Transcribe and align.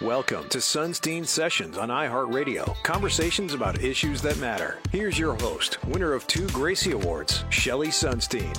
Welcome 0.00 0.48
to 0.48 0.58
Sonstein 0.58 1.26
Sessions 1.26 1.76
on 1.76 1.90
iHeartRadio. 1.90 2.74
Conversations 2.84 3.52
about 3.52 3.84
issues 3.84 4.22
that 4.22 4.38
matter. 4.38 4.78
Here's 4.90 5.18
your 5.18 5.34
host, 5.34 5.84
winner 5.84 6.14
of 6.14 6.26
two 6.26 6.48
Gracie 6.48 6.92
Awards, 6.92 7.44
Shelli 7.50 7.88
Sonstein. 7.88 8.56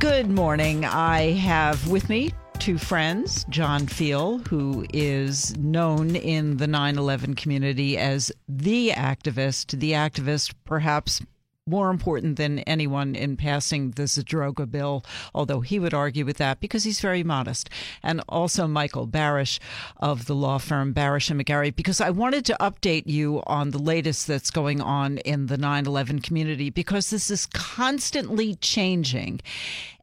Good 0.00 0.30
morning. 0.30 0.86
I 0.86 1.32
have 1.32 1.86
with 1.88 2.08
me 2.08 2.32
two 2.58 2.78
friends, 2.78 3.44
John 3.50 3.86
Feal, 3.86 4.38
who 4.48 4.86
is 4.94 5.54
known 5.58 6.16
in 6.16 6.56
the 6.56 6.66
9 6.66 6.96
11 6.96 7.34
community 7.34 7.98
as 7.98 8.32
the 8.48 8.88
activist, 8.88 9.78
the 9.78 9.92
activist 9.92 10.54
perhaps 10.64 11.20
more 11.68 11.90
important 11.90 12.36
than 12.36 12.60
anyone 12.60 13.14
in 13.14 13.36
passing 13.36 13.92
the 13.92 14.04
Zadroga 14.04 14.70
bill, 14.70 15.04
although 15.34 15.60
he 15.60 15.78
would 15.78 15.94
argue 15.94 16.24
with 16.24 16.38
that 16.38 16.60
because 16.60 16.84
he's 16.84 17.00
very 17.00 17.22
modest. 17.22 17.70
And 18.02 18.22
also 18.28 18.66
Michael 18.66 19.06
Barasch 19.06 19.58
of 19.98 20.26
the 20.26 20.34
law 20.34 20.58
firm 20.58 20.94
Barasch 20.94 21.30
and 21.30 21.40
McGarry, 21.40 21.74
because 21.74 22.00
I 22.00 22.10
wanted 22.10 22.44
to 22.46 22.56
update 22.60 23.06
you 23.06 23.42
on 23.46 23.70
the 23.70 23.78
latest 23.78 24.26
that's 24.26 24.50
going 24.50 24.80
on 24.80 25.18
in 25.18 25.46
the 25.46 25.58
9 25.58 25.86
11 25.86 26.20
community 26.20 26.70
because 26.70 27.10
this 27.10 27.30
is 27.30 27.46
constantly 27.46 28.54
changing 28.56 29.40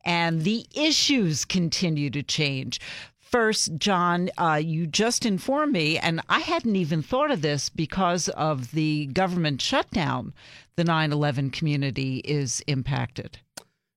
and 0.05 0.43
the 0.43 0.65
issues 0.75 1.45
continue 1.45 2.09
to 2.11 2.21
change. 2.21 2.79
First, 3.25 3.77
John, 3.77 4.29
uh, 4.37 4.61
you 4.63 4.85
just 4.85 5.25
informed 5.25 5.73
me, 5.73 5.97
and 5.97 6.21
I 6.29 6.39
hadn't 6.39 6.75
even 6.75 7.01
thought 7.01 7.31
of 7.31 7.41
this 7.41 7.69
because 7.69 8.29
of 8.29 8.71
the 8.71 9.07
government 9.07 9.61
shutdown. 9.61 10.33
The 10.75 10.83
9 10.83 11.11
11 11.11 11.49
community 11.49 12.17
is 12.19 12.61
impacted. 12.67 13.39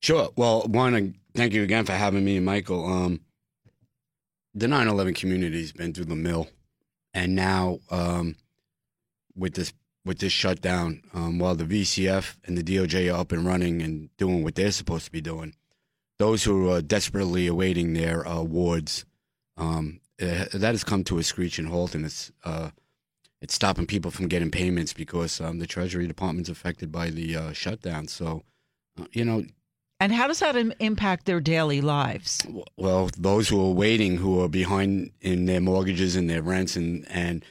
Sure. 0.01 0.31
Well, 0.35 0.63
one, 0.63 1.15
thank 1.35 1.53
you 1.53 1.63
again 1.63 1.85
for 1.85 1.93
having 1.93 2.25
me, 2.25 2.41
Michael. 2.41 2.87
Um, 2.87 3.21
the 4.55 4.67
9 4.67 4.89
11 4.89 5.13
community 5.15 5.61
has 5.61 5.73
been 5.73 5.93
through 5.93 6.07
the 6.07 6.17
mill. 6.17 6.49
And 7.13 7.35
now, 7.35 7.81
um, 7.91 8.37
with 9.37 9.55
this 9.55 9.73
with 10.05 10.21
this 10.21 10.33
shutdown, 10.33 11.03
um, 11.13 11.39
while 11.39 11.55
the 11.55 11.65
VCF 11.65 12.37
and 12.45 12.57
the 12.57 12.63
DOJ 12.63 13.13
are 13.13 13.21
up 13.21 13.31
and 13.31 13.45
running 13.45 13.83
and 13.83 14.09
doing 14.17 14.43
what 14.43 14.55
they're 14.55 14.73
supposed 14.73 15.05
to 15.05 15.13
be 15.13 15.21
doing, 15.21 15.55
those 16.19 16.45
who 16.45 16.71
are 16.71 16.81
desperately 16.81 17.47
awaiting 17.47 17.93
their 17.93 18.23
awards, 18.23 19.05
um, 19.59 20.01
that 20.19 20.63
has 20.63 20.85
come 20.85 21.05
to 21.05 21.19
a 21.19 21.23
screeching 21.23 21.67
halt, 21.67 21.95
and 21.95 22.05
it's 22.05 22.33
uh, 22.45 22.71
it's 23.41 23.55
stopping 23.55 23.87
people 23.87 24.11
from 24.11 24.29
getting 24.29 24.51
payments 24.51 24.93
because 24.93 25.41
um, 25.41 25.59
the 25.59 25.67
Treasury 25.67 26.07
Department's 26.07 26.49
affected 26.49 26.91
by 26.91 27.11
the 27.11 27.37
uh, 27.37 27.53
shutdown. 27.53 28.09
So, 28.09 28.43
uh, 29.01 29.05
you 29.13 29.25
know. 29.25 29.45
And 30.01 30.13
how 30.13 30.29
does 30.29 30.39
that 30.41 30.57
Im- 30.57 30.73
impact 30.79 31.27
their 31.27 31.41
daily 31.41 31.81
lives? 31.81 32.47
Well, 32.77 33.11
those 33.17 33.49
who 33.49 33.61
are 33.65 33.73
waiting, 33.73 34.17
who 34.17 34.41
are 34.41 34.49
behind 34.49 35.11
in 35.21 35.47
their 35.47 35.61
mortgages 35.61 36.15
and 36.17 36.31
their 36.31 36.43
rents, 36.43 36.77
and 36.77 37.07
and 37.11 37.45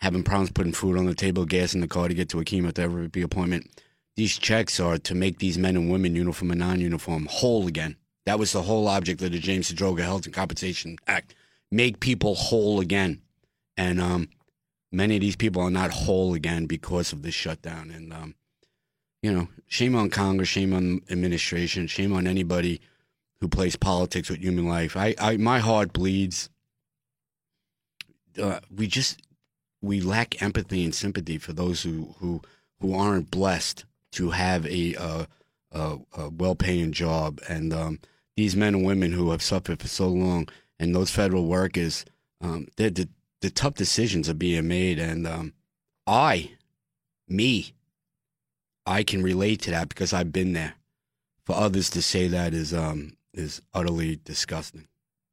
having 0.00 0.22
problems 0.22 0.50
putting 0.50 0.72
food 0.72 0.98
on 0.98 1.06
the 1.06 1.14
table, 1.14 1.46
gas 1.46 1.74
in 1.74 1.80
the 1.80 1.88
car 1.88 2.08
to 2.08 2.14
get 2.14 2.28
to 2.30 2.40
a 2.40 2.44
chemotherapy 2.44 3.22
appointment. 3.22 3.82
These 4.16 4.38
checks 4.38 4.78
are 4.78 4.98
to 4.98 5.14
make 5.14 5.38
these 5.38 5.58
men 5.58 5.76
and 5.76 5.90
women, 5.90 6.14
uniform 6.14 6.50
and 6.52 6.60
non-uniform, 6.60 7.26
whole 7.30 7.66
again. 7.66 7.96
That 8.26 8.38
was 8.38 8.52
the 8.52 8.62
whole 8.62 8.86
object 8.86 9.20
of 9.22 9.32
the 9.32 9.38
James 9.38 9.72
Zadroga 9.72 10.02
Health 10.02 10.26
and 10.26 10.34
Compensation 10.34 10.98
Act: 11.06 11.34
make 11.74 11.98
people 12.00 12.34
whole 12.34 12.80
again. 12.80 13.20
And 13.76 14.00
um, 14.00 14.28
many 14.92 15.16
of 15.16 15.20
these 15.20 15.36
people 15.36 15.60
are 15.62 15.70
not 15.70 15.90
whole 15.90 16.34
again 16.34 16.66
because 16.66 17.12
of 17.12 17.22
this 17.22 17.34
shutdown. 17.34 17.90
And 17.90 18.12
um, 18.12 18.34
you 19.22 19.32
know, 19.32 19.48
shame 19.66 19.96
on 19.96 20.10
Congress, 20.10 20.48
shame 20.48 20.72
on 20.72 21.00
administration, 21.10 21.86
shame 21.86 22.12
on 22.12 22.26
anybody 22.26 22.80
who 23.40 23.48
plays 23.48 23.76
politics 23.76 24.30
with 24.30 24.40
human 24.40 24.68
life. 24.68 24.96
I, 24.96 25.14
I 25.18 25.36
my 25.36 25.58
heart 25.58 25.92
bleeds. 25.92 26.48
Uh, 28.40 28.60
we 28.74 28.86
just 28.86 29.22
we 29.82 30.00
lack 30.00 30.40
empathy 30.42 30.84
and 30.84 30.94
sympathy 30.94 31.38
for 31.38 31.52
those 31.52 31.82
who 31.82 32.14
who 32.18 32.40
who 32.80 32.94
aren't 32.94 33.30
blessed 33.30 33.84
to 34.12 34.30
have 34.30 34.64
a, 34.66 34.94
uh, 34.94 35.24
a, 35.72 35.96
a 36.16 36.28
well-paying 36.28 36.92
job 36.92 37.40
and 37.48 37.72
um, 37.72 37.98
these 38.36 38.54
men 38.54 38.74
and 38.74 38.84
women 38.84 39.12
who 39.12 39.30
have 39.30 39.42
suffered 39.42 39.80
for 39.80 39.88
so 39.88 40.08
long, 40.08 40.48
and 40.78 40.94
those 40.94 41.10
federal 41.10 41.46
workers, 41.46 42.04
um, 42.40 42.68
the, 42.76 43.08
the 43.40 43.50
tough 43.50 43.74
decisions 43.74 44.28
are 44.28 44.34
being 44.34 44.68
made. 44.68 44.98
And 44.98 45.26
um, 45.26 45.52
I, 46.06 46.52
me, 47.28 47.74
I 48.86 49.02
can 49.02 49.22
relate 49.22 49.60
to 49.62 49.70
that 49.70 49.88
because 49.88 50.12
I've 50.12 50.32
been 50.32 50.52
there. 50.52 50.74
For 51.44 51.54
others 51.54 51.90
to 51.90 52.00
say 52.00 52.26
that 52.28 52.54
is 52.54 52.72
um, 52.72 53.18
is 53.34 53.60
utterly 53.74 54.18
disgusting. 54.24 54.88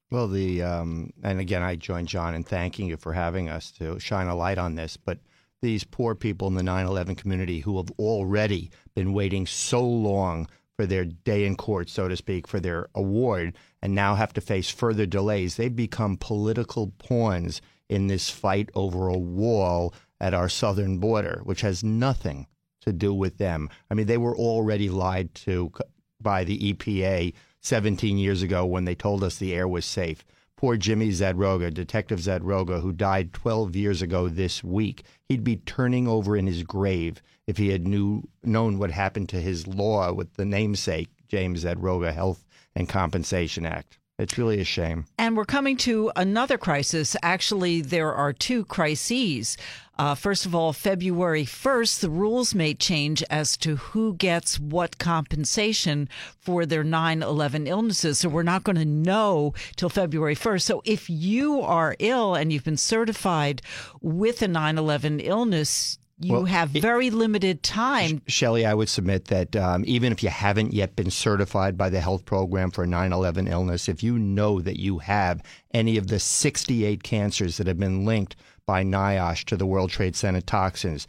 Well, 0.10 0.28
the 0.28 0.62
um, 0.62 1.14
and 1.24 1.40
again, 1.40 1.64
I 1.64 1.78
join 1.78 2.06
John 2.06 2.36
in 2.36 2.44
thanking 2.44 2.88
you 2.90 2.98
for 2.98 3.14
having 3.14 3.48
us 3.48 3.72
to 3.80 3.98
shine 3.98 4.28
a 4.28 4.36
light 4.36 4.58
on 4.58 4.76
this. 4.76 4.98
But 4.98 5.20
these 5.62 5.86
poor 5.86 6.16
people 6.16 6.50
in 6.50 6.56
the 6.56 6.64
9/11 6.64 7.16
community 7.18 7.62
who 7.62 7.78
have 7.78 7.92
already 7.92 8.72
been 8.94 9.14
waiting 9.14 9.48
so 9.48 9.82
long 9.82 10.50
for 10.82 10.88
their 10.88 11.06
day 11.06 11.46
in 11.46 11.56
court, 11.56 11.92
so 11.92 12.08
to 12.08 12.18
speak, 12.18 12.48
for 12.48 12.60
their 12.60 12.88
award, 12.96 13.56
and 13.84 13.94
now 13.94 14.16
have 14.16 14.34
to 14.34 14.42
face 14.42 14.72
further 14.72 15.06
delays. 15.06 15.56
They've 15.56 15.76
become 15.76 16.18
political 16.18 16.88
pawns 16.98 17.62
in 17.88 18.08
this 18.08 18.32
fight 18.32 18.72
over 18.74 19.08
a 19.08 19.18
wall 19.18 19.94
at 20.20 20.34
our 20.34 20.50
southern 20.50 20.98
border, 20.98 21.42
which 21.44 21.62
has 21.62 21.84
nothing 21.84 22.48
to 22.80 22.92
do 22.92 23.14
with 23.14 23.38
them. 23.38 23.70
I 23.92 23.94
mean, 23.94 24.08
they 24.08 24.18
were 24.18 24.36
already 24.36 24.90
lied 24.90 25.36
to 25.46 25.72
by 26.20 26.46
the 26.46 26.74
EPA 26.74 27.36
17 27.60 28.18
years 28.18 28.42
ago 28.42 28.66
when 28.66 28.86
they 28.86 28.96
told 28.96 29.24
us 29.24 29.36
the 29.36 29.54
air 29.54 29.68
was 29.68 29.86
safe. 29.86 30.26
Poor 30.62 30.78
Jimmy 30.78 31.10
Zadroga, 31.10 31.74
Detective 31.74 32.20
Zadroga, 32.20 32.84
who 32.84 32.92
died 32.92 33.34
12 33.34 33.76
years 33.76 34.04
ago 34.04 34.30
this 34.30 34.64
week, 34.64 35.04
he'd 35.28 35.44
be 35.44 35.56
turning 35.56 36.08
over 36.08 36.38
in 36.38 36.46
his 36.46 36.62
grave 36.62 37.20
if 37.48 37.58
he 37.58 37.70
had 37.70 37.88
knew 37.88 38.30
known 38.44 38.78
what 38.78 38.92
happened 38.92 39.28
to 39.30 39.42
his 39.42 39.66
law 39.66 40.14
with 40.14 40.36
the 40.36 40.46
namesake 40.46 41.10
James 41.28 41.64
Zadroga 41.64 42.14
Health 42.14 42.46
and 42.76 42.88
Compensation 42.88 43.66
Act. 43.66 43.98
It's 44.20 44.38
really 44.38 44.62
a 44.62 44.64
shame. 44.64 45.06
And 45.18 45.36
we're 45.36 45.46
coming 45.46 45.78
to 45.78 46.12
another 46.16 46.60
crisis. 46.60 47.16
Actually, 47.24 47.82
there 47.82 48.14
are 48.14 48.32
two 48.32 48.64
crises. 48.66 49.58
Uh, 50.02 50.16
first 50.16 50.48
of 50.48 50.56
all, 50.56 50.74
February 50.74 51.46
1st, 51.46 52.00
the 52.00 52.10
rules 52.10 52.56
may 52.56 52.74
change 52.74 53.22
as 53.30 53.56
to 53.56 53.76
who 53.76 54.16
gets 54.16 54.60
what 54.60 54.98
compensation 54.98 56.10
for 56.40 56.66
their 56.66 56.84
9 56.84 57.22
11 57.22 57.68
illnesses. 57.68 58.18
So 58.18 58.30
we're 58.30 58.42
not 58.42 58.64
going 58.64 58.78
to 58.78 58.84
know 58.86 59.54
till 59.76 59.90
February 59.90 60.34
1st. 60.34 60.64
So 60.64 60.82
if 60.86 61.08
you 61.08 61.62
are 61.62 61.96
ill 62.00 62.34
and 62.34 62.52
you've 62.52 62.64
been 62.64 62.78
certified 62.78 63.62
with 64.02 64.42
a 64.42 64.48
9 64.48 64.80
11 64.80 65.20
illness, 65.20 66.00
you 66.18 66.34
well, 66.34 66.46
have 66.46 66.70
very 66.70 67.08
it, 67.08 67.14
limited 67.14 67.62
time. 67.62 68.22
Shelli, 68.22 68.66
I 68.66 68.74
would 68.74 68.90
submit 68.90 69.26
that 69.26 69.56
um, 69.56 69.84
even 69.86 70.12
if 70.12 70.24
you 70.24 70.30
haven't 70.30 70.74
yet 70.74 70.96
been 70.96 71.12
certified 71.12 71.78
by 71.78 71.92
the 71.92 72.02
health 72.02 72.26
program 72.26 72.72
for 72.72 72.88
9 72.88 73.14
11 73.14 73.48
illness, 73.48 73.88
if 73.88 74.02
you 74.02 74.18
know 74.18 74.62
that 74.62 74.80
you 74.80 74.98
have 74.98 75.44
any 75.76 75.98
of 75.98 76.08
the 76.08 76.20
68 76.20 77.04
cancers 77.04 77.58
that 77.58 77.68
have 77.68 77.78
been 77.78 78.04
linked 78.04 78.36
by 78.72 78.86
NIOSH 78.86 79.44
to 79.48 79.58
the 79.58 79.66
World 79.66 79.90
Trade 79.90 80.16
Center 80.16 80.40
toxins, 80.40 81.06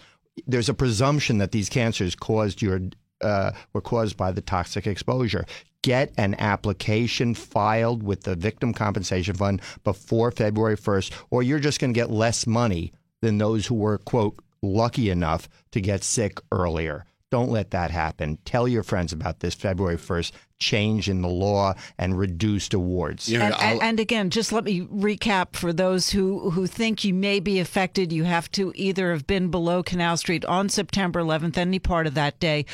there's 0.49 0.69
a 0.69 0.75
presumption 0.75 1.39
that 1.39 1.53
these 1.53 1.69
cancers 1.69 2.17
caused 2.17 2.61
your 2.61 2.81
uh, 3.21 3.53
were 3.73 3.81
caused 3.81 4.17
by 4.17 4.33
the 4.33 4.41
toxic 4.41 4.85
exposure. 4.85 5.47
Get 5.83 6.13
an 6.19 6.35
application 6.41 7.37
filed 7.37 8.03
with 8.03 8.25
the 8.25 8.35
Victim 8.35 8.75
Compensation 8.75 9.37
Fund 9.37 9.63
before 9.85 10.33
February 10.33 10.77
1st, 10.77 11.13
or 11.31 11.45
you're 11.45 11.61
just 11.61 11.79
going 11.79 11.95
to 11.95 12.01
get 12.01 12.11
less 12.11 12.49
money 12.49 12.93
than 13.21 13.39
those 13.39 13.69
who 13.69 13.77
were, 13.77 13.99
quote, 13.99 14.41
lucky 14.61 15.09
enough 15.09 15.49
to 15.71 15.81
get 15.81 16.03
sick 16.03 16.41
earlier. 16.51 17.05
Don't 17.31 17.53
let 17.53 17.71
that 17.71 17.93
happen. 17.93 18.39
Tell 18.45 18.67
your 18.67 18.83
friends 18.83 19.13
about 19.13 19.39
this 19.39 19.55
February 19.55 19.99
1st. 19.99 20.33
Change 20.63 21.09
in 21.09 21.21
the 21.21 21.29
law 21.29 21.75
and 21.99 22.17
reduced 22.17 22.73
awards. 22.73 23.29
You 23.29 23.39
know, 23.39 23.47
And, 23.47 23.55
and, 23.61 23.83
and 23.83 24.01
again, 24.01 24.31
just 24.31 24.53
let 24.53 24.65
me 24.65 24.83
recap 24.83 25.57
for 25.57 25.73
those 25.73 26.11
who, 26.11 26.51
who 26.51 26.67
think 26.67 27.05
you 27.05 27.13
may 27.13 27.41
be 27.41 27.59
affected. 27.59 28.13
You 28.13 28.25
have 28.25 28.51
to 28.53 28.73
either 28.77 29.13
have 29.13 29.27
been 29.27 29.51
below 29.51 29.83
Canal 29.83 30.17
Street 30.17 30.45
on 30.45 30.69
September 30.69 31.21
11th, 31.21 31.59
any 31.59 31.79
part 31.81 32.07
of 32.07 32.15
that 32.15 32.39
day, 32.39 32.65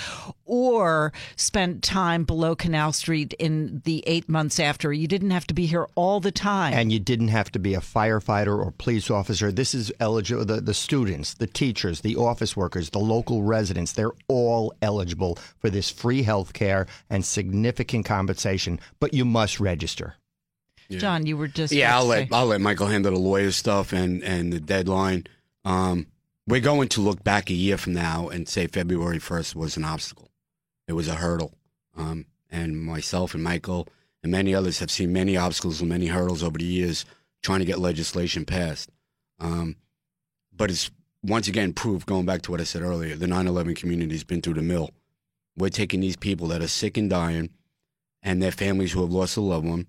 or 0.45 1.13
spent 1.37 1.83
time 1.83 2.25
below 2.25 2.55
Canal 2.55 2.93
Street 2.93 3.33
in 3.39 3.81
the 3.85 4.05
eight 4.07 4.29
months 4.29 4.61
after. 4.61 4.93
You 4.93 5.09
didn't 5.09 5.31
have 5.31 5.47
to 5.49 5.55
be 5.55 5.67
here 5.67 5.89
all 5.95 6.21
the 6.21 6.31
time. 6.33 6.75
and 6.75 6.93
you 6.93 6.99
didn't 7.01 7.29
have 7.29 7.51
to 7.53 7.59
be 7.59 7.75
a 7.75 7.81
firefighter 7.81 8.57
or 8.59 8.71
police 8.73 9.11
officer. 9.11 9.51
This 9.51 9.75
is 9.75 9.91
eligible. 9.99 10.45
The, 10.45 10.61
the 10.61 10.75
students, 10.75 11.35
the 11.35 11.47
teachers, 11.47 12.03
the 12.03 12.17
office 12.17 12.57
workers, 12.57 12.91
the 12.91 12.99
local 12.99 13.43
residents, 13.43 13.93
they're 13.93 14.13
all 14.29 14.75
eligible 14.83 15.39
for 15.59 15.71
this 15.71 15.91
free 15.91 16.23
health 16.23 16.53
care 16.53 16.87
and 17.09 17.25
significant 17.25 17.78
compensation, 18.03 18.81
but 19.01 19.15
you 19.15 19.25
must 19.25 19.61
register. 19.61 20.15
John, 20.91 21.27
you 21.27 21.37
were 21.37 21.49
just 21.49 21.73
yeah, 21.73 21.97
I'll 21.97 22.07
let 22.07 22.29
say- 22.29 22.35
I'll 22.35 22.47
let 22.47 22.61
Michael 22.63 22.87
handle 22.87 23.13
the 23.13 23.19
lawyer 23.19 23.51
stuff 23.51 23.93
and 23.93 24.23
and 24.25 24.53
the 24.53 24.61
deadline. 24.61 25.27
Um, 25.65 26.07
we're 26.47 26.61
going 26.61 26.89
to 26.89 27.03
look 27.03 27.23
back 27.23 27.51
a 27.51 27.55
year 27.55 27.77
from 27.77 27.93
now 27.93 28.29
and 28.29 28.49
say 28.49 28.67
February 28.67 29.19
first 29.19 29.55
was 29.55 29.77
an 29.77 29.85
obstacle. 29.85 30.31
It 30.87 30.95
was 30.95 31.07
a 31.09 31.17
hurdle. 31.17 31.53
Um, 31.95 32.25
and 32.51 32.81
myself 32.81 33.35
and 33.35 33.45
Michael 33.45 33.87
and 34.23 34.33
many 34.33 34.55
others 34.55 34.79
have 34.79 34.91
seen 34.91 35.13
many 35.13 35.37
obstacles 35.37 35.81
and 35.81 35.91
many 35.91 36.07
hurdles 36.07 36.43
over 36.43 36.57
the 36.57 36.65
years 36.65 37.05
trying 37.43 37.59
to 37.59 37.67
get 37.67 37.79
legislation 37.79 38.47
passed. 38.47 38.89
Um, 39.39 39.77
but 40.57 40.71
it's 40.71 40.91
once 41.23 41.49
again 41.49 41.75
proof, 41.75 42.07
going 42.07 42.25
back 42.25 42.41
to 42.43 42.51
what 42.51 42.63
I 42.63 42.65
said 42.65 42.81
earlier, 42.81 43.15
the 43.15 43.27
9 43.27 43.47
11 43.47 43.75
community's 43.75 44.25
been 44.25 44.41
through 44.41 44.55
the 44.55 44.63
mill. 44.63 44.91
We're 45.57 45.69
taking 45.69 46.01
these 46.01 46.17
people 46.17 46.47
that 46.49 46.63
are 46.63 46.69
sick 46.69 46.97
and 46.97 47.11
dying 47.11 47.51
and 48.29 48.43
their 48.43 48.53
families 48.53 48.93
who 48.93 49.01
have 49.01 49.11
lost 49.11 49.39
a 49.39 49.41
loved 49.41 49.67
one, 49.67 49.87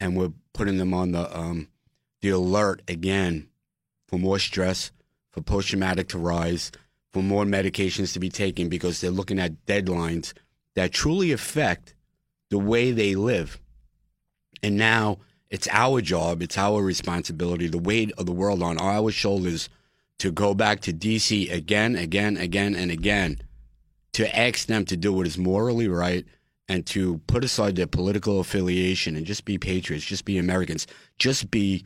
and 0.00 0.16
we're 0.16 0.32
putting 0.52 0.78
them 0.78 0.92
on 0.92 1.12
the, 1.12 1.38
um, 1.38 1.68
the 2.22 2.30
alert 2.30 2.82
again 2.88 3.48
for 4.08 4.18
more 4.18 4.40
stress, 4.40 4.90
for 5.30 5.42
post 5.42 5.68
traumatic 5.68 6.08
to 6.08 6.18
rise, 6.18 6.72
for 7.12 7.22
more 7.22 7.44
medications 7.44 8.12
to 8.12 8.18
be 8.18 8.30
taken 8.30 8.68
because 8.68 9.00
they're 9.00 9.12
looking 9.12 9.38
at 9.38 9.64
deadlines 9.64 10.32
that 10.74 10.90
truly 10.90 11.30
affect 11.30 11.94
the 12.50 12.58
way 12.58 12.90
they 12.90 13.14
live. 13.14 13.60
And 14.60 14.76
now 14.76 15.18
it's 15.48 15.68
our 15.70 16.00
job, 16.00 16.42
it's 16.42 16.58
our 16.58 16.82
responsibility, 16.82 17.68
the 17.68 17.78
weight 17.78 18.10
of 18.18 18.26
the 18.26 18.32
world 18.32 18.60
on 18.60 18.78
our 18.78 19.12
shoulders 19.12 19.68
to 20.18 20.32
go 20.32 20.52
back 20.52 20.80
to 20.80 20.92
DC 20.92 21.52
again, 21.52 21.94
again, 21.94 22.38
again, 22.38 22.74
and 22.74 22.90
again 22.90 23.38
to 24.14 24.36
ask 24.36 24.66
them 24.66 24.84
to 24.86 24.96
do 24.96 25.12
what 25.12 25.28
is 25.28 25.38
morally 25.38 25.86
right 25.86 26.26
and 26.68 26.86
to 26.86 27.18
put 27.26 27.44
aside 27.44 27.76
their 27.76 27.86
political 27.86 28.40
affiliation 28.40 29.16
and 29.16 29.26
just 29.26 29.44
be 29.44 29.58
patriots, 29.58 30.04
just 30.04 30.24
be 30.24 30.38
Americans, 30.38 30.86
just 31.18 31.50
be 31.50 31.84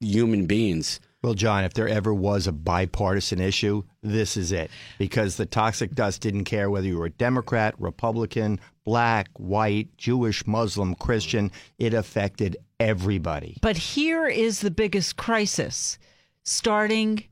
human 0.00 0.46
beings. 0.46 1.00
Well, 1.22 1.34
John, 1.34 1.64
if 1.64 1.72
there 1.72 1.88
ever 1.88 2.12
was 2.12 2.46
a 2.46 2.52
bipartisan 2.52 3.40
issue, 3.40 3.82
this 4.02 4.36
is 4.36 4.52
it. 4.52 4.70
Because 4.98 5.36
the 5.36 5.46
toxic 5.46 5.94
dust 5.94 6.20
didn't 6.20 6.44
care 6.44 6.68
whether 6.68 6.86
you 6.86 6.98
were 6.98 7.06
a 7.06 7.10
Democrat, 7.10 7.74
Republican, 7.78 8.60
black, 8.84 9.28
white, 9.38 9.96
Jewish, 9.96 10.46
Muslim, 10.46 10.94
Christian. 10.94 11.50
It 11.78 11.94
affected 11.94 12.58
everybody. 12.78 13.56
But 13.62 13.78
here 13.78 14.26
is 14.26 14.60
the 14.60 14.70
biggest 14.70 15.16
crisis 15.16 15.98
starting 16.42 17.24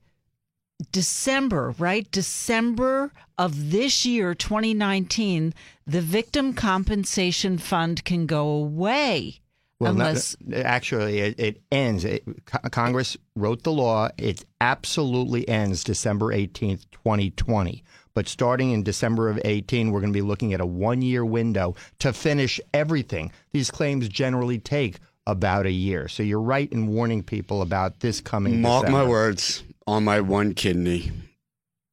December, 0.90 1.74
right? 1.78 2.10
December 2.10 3.12
of 3.38 3.70
this 3.70 4.04
year, 4.04 4.34
2019, 4.34 5.54
the 5.86 6.00
Victim 6.00 6.54
Compensation 6.54 7.58
Fund 7.58 8.04
can 8.04 8.26
go 8.26 8.48
away. 8.48 9.40
Well, 9.78 9.94
no- 9.94 10.06
unless 10.06 10.36
actually, 10.54 11.18
it, 11.18 11.40
it 11.40 11.62
ends. 11.72 12.04
It, 12.04 12.24
Congress 12.70 13.16
wrote 13.34 13.64
the 13.64 13.72
law. 13.72 14.08
It 14.16 14.44
absolutely 14.60 15.48
ends 15.48 15.82
December 15.82 16.26
18th, 16.26 16.86
2020. 16.92 17.82
But 18.14 18.28
starting 18.28 18.72
in 18.72 18.82
December 18.82 19.28
of 19.28 19.40
18, 19.44 19.90
we're 19.90 20.00
going 20.00 20.12
to 20.12 20.16
be 20.16 20.22
looking 20.22 20.52
at 20.52 20.60
a 20.60 20.66
one 20.66 21.02
year 21.02 21.24
window 21.24 21.74
to 21.98 22.12
finish 22.12 22.60
everything. 22.72 23.32
These 23.52 23.70
claims 23.70 24.08
generally 24.08 24.58
take 24.58 24.98
about 25.26 25.66
a 25.66 25.72
year. 25.72 26.08
So 26.08 26.22
you're 26.22 26.40
right 26.40 26.70
in 26.72 26.88
warning 26.88 27.22
people 27.22 27.62
about 27.62 28.00
this 28.00 28.20
coming. 28.20 28.60
Mark 28.60 28.88
my 28.88 29.04
words 29.04 29.64
on 29.86 30.04
my 30.04 30.20
one 30.20 30.54
kidney, 30.54 31.10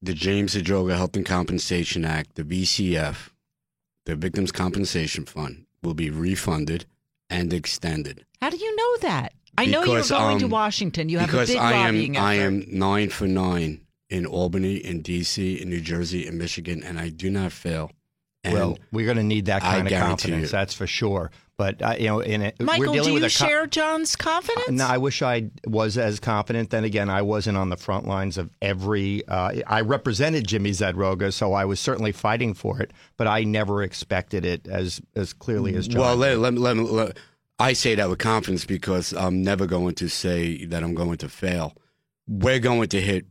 the 0.02 0.14
James 0.14 0.56
Zadroga 0.56 0.96
Health 0.96 1.16
and 1.16 1.26
Compensation 1.26 2.06
Act, 2.06 2.36
the 2.36 2.44
VCF, 2.44 3.30
the 4.06 4.16
Victims 4.16 4.52
Compensation 4.52 5.26
Fund, 5.26 5.66
will 5.84 5.94
be 5.94 6.10
refunded 6.10 6.86
and 7.30 7.54
extended. 7.54 8.26
how 8.42 8.50
do 8.50 8.58
you 8.58 8.76
know 8.76 8.98
that? 9.10 9.34
I 9.58 9.66
know 9.66 9.84
you're 9.84 9.96
Because, 9.96 10.10
going 10.12 10.40
to 10.40 10.46
um, 10.46 10.52
Washington. 10.52 11.10
You 11.10 11.20
have 11.20 11.34
a 11.34 11.46
big 11.46 11.58
I 11.58 11.74
am 11.74 11.96
lobbying 11.96 12.16
effort. 12.16 12.26
I 12.26 12.34
am 12.36 12.66
nine 12.70 13.10
for 13.10 13.28
nine 13.28 13.82
in 14.10 14.26
Albany, 14.26 14.78
in 14.78 15.04
DC, 15.04 15.60
in 15.60 15.70
New 15.70 15.82
Jersey, 15.82 16.26
in 16.26 16.38
Michigan, 16.38 16.82
and 16.84 16.98
I 17.00 17.10
do 17.10 17.30
not 17.30 17.52
fail. 17.52 17.92
And 18.44 18.54
Well, 18.54 18.80
we're 18.92 19.06
going 19.06 19.18
to 19.18 19.24
need 19.24 19.46
that 19.48 19.62
I 19.64 19.76
kind 19.76 19.88
of 19.88 19.94
confidence. 20.02 20.44
you. 20.44 20.48
That's 20.48 20.74
for 20.74 20.88
sure. 20.88 21.30
But 21.60 21.82
uh, 21.82 21.96
you 22.00 22.06
know, 22.08 22.22
in 22.22 22.42
it, 22.42 22.56
we're 22.58 22.68
Michael, 22.68 22.94
dealing 22.94 23.10
do 23.10 23.14
with 23.16 23.24
you 23.24 23.28
a 23.28 23.30
co- 23.30 23.46
share 23.46 23.68
John's 23.68 24.16
confidence? 24.16 24.70
No, 24.70 24.86
I 24.88 24.98
wish 24.98 25.22
I 25.22 25.50
was 25.68 25.98
as 25.98 26.18
confident. 26.22 26.70
Then 26.70 26.86
again, 26.86 27.10
I 27.10 27.22
wasn't 27.22 27.58
on 27.58 27.68
the 27.68 27.76
front 27.76 28.08
lines 28.08 28.38
of 28.38 28.50
every. 28.62 29.28
Uh, 29.28 29.56
I 29.68 29.82
represented 29.82 30.48
Jimmy 30.48 30.72
Zadroga, 30.72 31.34
so 31.34 31.52
I 31.52 31.66
was 31.66 31.82
certainly 31.82 32.14
fighting 32.14 32.54
for 32.54 32.82
it. 32.82 32.92
But 33.18 33.28
I 33.28 33.44
never 33.44 33.84
expected 33.84 34.46
it 34.46 34.70
as 34.70 35.02
as 35.18 35.34
clearly 35.34 35.76
as 35.76 35.90
John. 35.90 36.00
Well, 36.00 36.16
let, 36.16 36.38
let, 36.38 36.54
me- 36.54 36.60
let, 36.62 36.78
me- 36.78 36.84
let- 36.84 37.18
I 37.60 37.74
say 37.74 37.94
that 37.94 38.10
with 38.10 38.20
confidence 38.20 38.64
because 38.64 39.12
I'm 39.12 39.42
never 39.44 39.66
going 39.66 39.96
to 39.96 40.08
say 40.08 40.64
that 40.64 40.82
I'm 40.82 40.96
going 40.96 41.18
to 41.18 41.28
fail. 41.28 41.76
We're 42.26 42.60
going 42.60 42.88
to 42.88 43.02
hit 43.02 43.26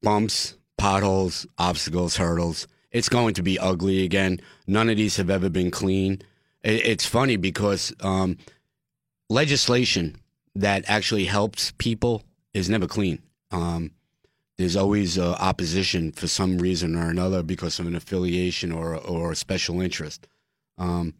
bumps, 0.00 0.56
potholes, 0.78 1.46
obstacles, 1.58 2.16
hurdles. 2.16 2.66
It's 2.92 3.10
going 3.10 3.34
to 3.34 3.42
be 3.42 3.58
ugly 3.58 4.04
again. 4.04 4.40
None 4.66 4.88
of 4.88 4.96
these 4.96 5.18
have 5.18 5.28
ever 5.28 5.50
been 5.50 5.70
clean. 5.70 6.22
It, 6.64 6.86
it's 6.86 7.06
funny 7.06 7.36
because 7.36 7.92
um, 8.00 8.38
legislation 9.28 10.16
that 10.56 10.84
actually 10.88 11.26
helps 11.26 11.72
people 11.78 12.22
is 12.52 12.68
never 12.68 12.86
clean. 12.86 13.20
Um, 13.50 13.92
there's 14.56 14.76
always 14.76 15.18
uh, 15.18 15.32
opposition 15.40 16.12
for 16.12 16.28
some 16.28 16.58
reason 16.58 16.96
or 16.96 17.10
another 17.10 17.42
because 17.42 17.78
of 17.78 17.86
an 17.86 17.94
affiliation 17.94 18.72
or 18.72 18.96
or 18.96 19.32
a 19.32 19.36
special 19.36 19.80
interest. 19.80 20.26
Um, 20.78 21.14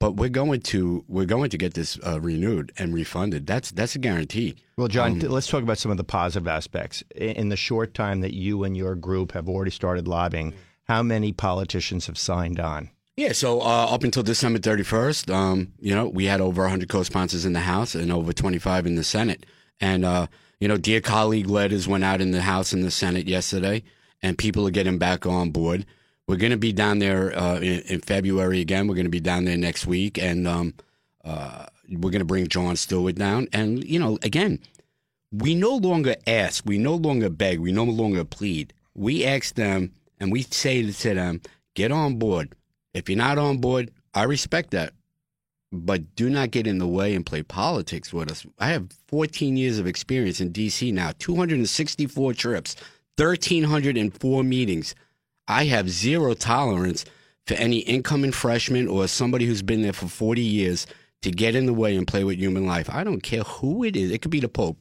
but 0.00 0.12
we're 0.12 0.28
going 0.28 0.60
to 0.60 1.04
we're 1.08 1.24
going 1.24 1.50
to 1.50 1.58
get 1.58 1.74
this 1.74 1.98
uh, 2.06 2.20
renewed 2.20 2.72
and 2.78 2.94
refunded. 2.94 3.46
That's 3.46 3.72
that's 3.72 3.96
a 3.96 3.98
guarantee. 3.98 4.54
Well, 4.76 4.86
John, 4.86 5.12
Um, 5.24 5.30
let's 5.30 5.48
talk 5.48 5.64
about 5.64 5.78
some 5.78 5.90
of 5.90 5.96
the 5.96 6.04
positive 6.04 6.46
aspects. 6.46 7.02
In 7.16 7.48
the 7.48 7.56
short 7.56 7.94
time 7.94 8.20
that 8.20 8.32
you 8.32 8.62
and 8.62 8.76
your 8.76 8.94
group 8.94 9.32
have 9.32 9.48
already 9.48 9.72
started 9.72 10.06
lobbying, 10.06 10.54
how 10.84 11.02
many 11.02 11.32
politicians 11.32 12.06
have 12.06 12.16
signed 12.16 12.60
on? 12.60 12.90
Yeah, 13.18 13.32
so 13.32 13.60
uh, 13.60 13.88
up 13.90 14.04
until 14.04 14.22
December 14.22 14.60
31st, 14.60 15.34
um, 15.34 15.72
you 15.80 15.92
know, 15.92 16.06
we 16.06 16.26
had 16.26 16.40
over 16.40 16.62
100 16.62 16.88
co-sponsors 16.88 17.44
in 17.44 17.52
the 17.52 17.58
House 17.58 17.96
and 17.96 18.12
over 18.12 18.32
25 18.32 18.86
in 18.86 18.94
the 18.94 19.02
Senate. 19.02 19.44
And, 19.80 20.04
uh, 20.04 20.28
you 20.60 20.68
know, 20.68 20.76
dear 20.76 21.00
colleague 21.00 21.48
letters 21.48 21.88
went 21.88 22.04
out 22.04 22.20
in 22.20 22.30
the 22.30 22.42
House 22.42 22.72
and 22.72 22.84
the 22.84 22.92
Senate 22.92 23.26
yesterday, 23.26 23.82
and 24.22 24.38
people 24.38 24.68
are 24.68 24.70
getting 24.70 24.98
back 24.98 25.26
on 25.26 25.50
board. 25.50 25.84
We're 26.28 26.36
going 26.36 26.52
to 26.52 26.56
be 26.56 26.72
down 26.72 27.00
there 27.00 27.36
uh, 27.36 27.56
in, 27.56 27.80
in 27.88 28.00
February 28.02 28.60
again. 28.60 28.86
We're 28.86 28.94
going 28.94 29.06
to 29.06 29.10
be 29.10 29.18
down 29.18 29.46
there 29.46 29.58
next 29.58 29.84
week, 29.84 30.16
and 30.16 30.46
um, 30.46 30.74
uh, 31.24 31.66
we're 31.90 32.12
going 32.12 32.20
to 32.20 32.24
bring 32.24 32.46
Jon 32.46 32.76
Stewart 32.76 33.16
down. 33.16 33.48
And, 33.52 33.82
you 33.82 33.98
know, 33.98 34.20
again, 34.22 34.60
we 35.32 35.56
no 35.56 35.74
longer 35.74 36.14
ask, 36.28 36.64
we 36.64 36.78
no 36.78 36.94
longer 36.94 37.30
beg, 37.30 37.58
we 37.58 37.72
no 37.72 37.82
longer 37.82 38.22
plead. 38.22 38.72
We 38.94 39.24
ask 39.24 39.56
them 39.56 39.92
and 40.20 40.30
we 40.30 40.42
say 40.42 40.88
to 40.88 41.14
them, 41.14 41.40
get 41.74 41.90
on 41.90 42.20
board. 42.20 42.54
If 42.94 43.08
you're 43.08 43.18
not 43.18 43.38
on 43.38 43.58
board, 43.58 43.90
I 44.14 44.24
respect 44.24 44.70
that. 44.70 44.94
But 45.70 46.14
do 46.14 46.30
not 46.30 46.50
get 46.50 46.66
in 46.66 46.78
the 46.78 46.86
way 46.86 47.14
and 47.14 47.26
play 47.26 47.42
politics 47.42 48.12
with 48.12 48.30
us. 48.30 48.46
I 48.58 48.68
have 48.68 48.88
14 49.08 49.56
years 49.56 49.78
of 49.78 49.86
experience 49.86 50.40
in 50.40 50.52
DC 50.52 50.92
now, 50.94 51.12
264 51.18 52.32
trips, 52.32 52.74
1,304 53.16 54.42
meetings. 54.44 54.94
I 55.46 55.64
have 55.64 55.90
zero 55.90 56.32
tolerance 56.34 57.04
for 57.46 57.54
any 57.54 57.78
incoming 57.80 58.32
freshman 58.32 58.88
or 58.88 59.08
somebody 59.08 59.46
who's 59.46 59.62
been 59.62 59.82
there 59.82 59.92
for 59.92 60.08
40 60.08 60.40
years 60.40 60.86
to 61.22 61.30
get 61.30 61.54
in 61.54 61.66
the 61.66 61.74
way 61.74 61.96
and 61.96 62.06
play 62.06 62.24
with 62.24 62.38
human 62.38 62.66
life. 62.66 62.88
I 62.90 63.04
don't 63.04 63.22
care 63.22 63.42
who 63.42 63.84
it 63.84 63.96
is. 63.96 64.10
It 64.10 64.22
could 64.22 64.30
be 64.30 64.40
the 64.40 64.48
Pope. 64.48 64.78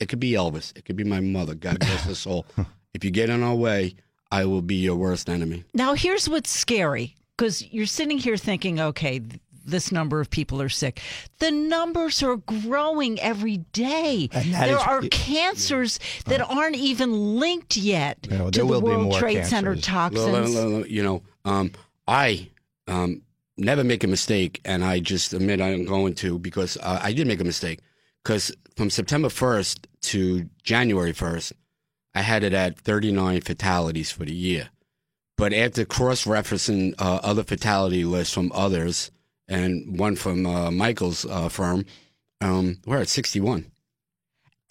It 0.00 0.08
could 0.08 0.20
be 0.20 0.32
Elvis. 0.32 0.76
It 0.76 0.84
could 0.84 0.96
be 0.96 1.04
my 1.04 1.20
mother. 1.20 1.54
God 1.54 1.78
bless 1.80 2.04
her 2.04 2.14
soul. 2.14 2.46
If 2.94 3.04
you 3.04 3.10
get 3.10 3.28
in 3.28 3.42
our 3.42 3.54
way, 3.54 3.94
I 4.30 4.46
will 4.46 4.62
be 4.62 4.76
your 4.76 4.96
worst 4.96 5.28
enemy. 5.28 5.64
Now, 5.74 5.92
here's 5.92 6.30
what's 6.30 6.48
scary 6.48 7.14
because 7.36 7.66
you're 7.72 7.86
sitting 7.86 8.18
here 8.18 8.36
thinking, 8.36 8.80
okay, 8.80 9.20
this 9.64 9.90
number 9.90 10.20
of 10.20 10.30
people 10.30 10.62
are 10.62 10.68
sick. 10.68 11.00
The 11.38 11.50
numbers 11.50 12.22
are 12.22 12.36
growing 12.36 13.20
every 13.20 13.58
day. 13.72 14.28
There 14.32 14.76
is- 14.76 14.82
are 14.82 15.02
cancers 15.02 15.98
that 16.26 16.40
aren't 16.40 16.76
even 16.76 17.38
linked 17.38 17.76
yet 17.76 18.28
No, 18.30 18.50
to 18.50 18.60
the 18.60 18.66
will 18.66 18.80
be 18.80 18.86
World 18.88 19.02
more 19.04 19.18
Trade 19.18 19.44
Center 19.44 19.74
toxins. 19.74 20.88
You 20.88 21.02
know, 21.02 21.22
um, 21.44 21.72
I 22.06 22.48
um, 22.86 23.22
never 23.56 23.82
make 23.82 24.04
a 24.04 24.06
mistake, 24.06 24.60
and 24.64 24.84
I 24.84 25.00
just 25.00 25.32
admit 25.32 25.60
I'm 25.60 25.84
going 25.84 26.14
to 26.16 26.38
because 26.38 26.76
uh, 26.78 27.00
I 27.02 27.12
did 27.12 27.26
make 27.26 27.40
a 27.40 27.44
mistake. 27.44 27.80
Because 28.22 28.54
from 28.76 28.90
September 28.90 29.28
1st 29.28 29.86
to 30.02 30.48
January 30.62 31.12
1st, 31.12 31.52
I 32.14 32.22
had 32.22 32.42
it 32.44 32.52
at 32.52 32.78
39 32.78 33.40
fatalities 33.42 34.10
for 34.10 34.24
the 34.24 34.34
year. 34.34 34.70
But 35.36 35.52
after 35.52 35.84
cross 35.84 36.24
referencing 36.24 36.94
uh, 36.98 37.20
other 37.22 37.44
fatality 37.44 38.04
lists 38.04 38.32
from 38.32 38.50
others 38.54 39.10
and 39.48 39.98
one 39.98 40.16
from 40.16 40.46
uh, 40.46 40.70
Michael's 40.70 41.26
uh, 41.26 41.48
firm, 41.48 41.84
um, 42.40 42.78
we're 42.86 43.00
at 43.00 43.08
61. 43.08 43.70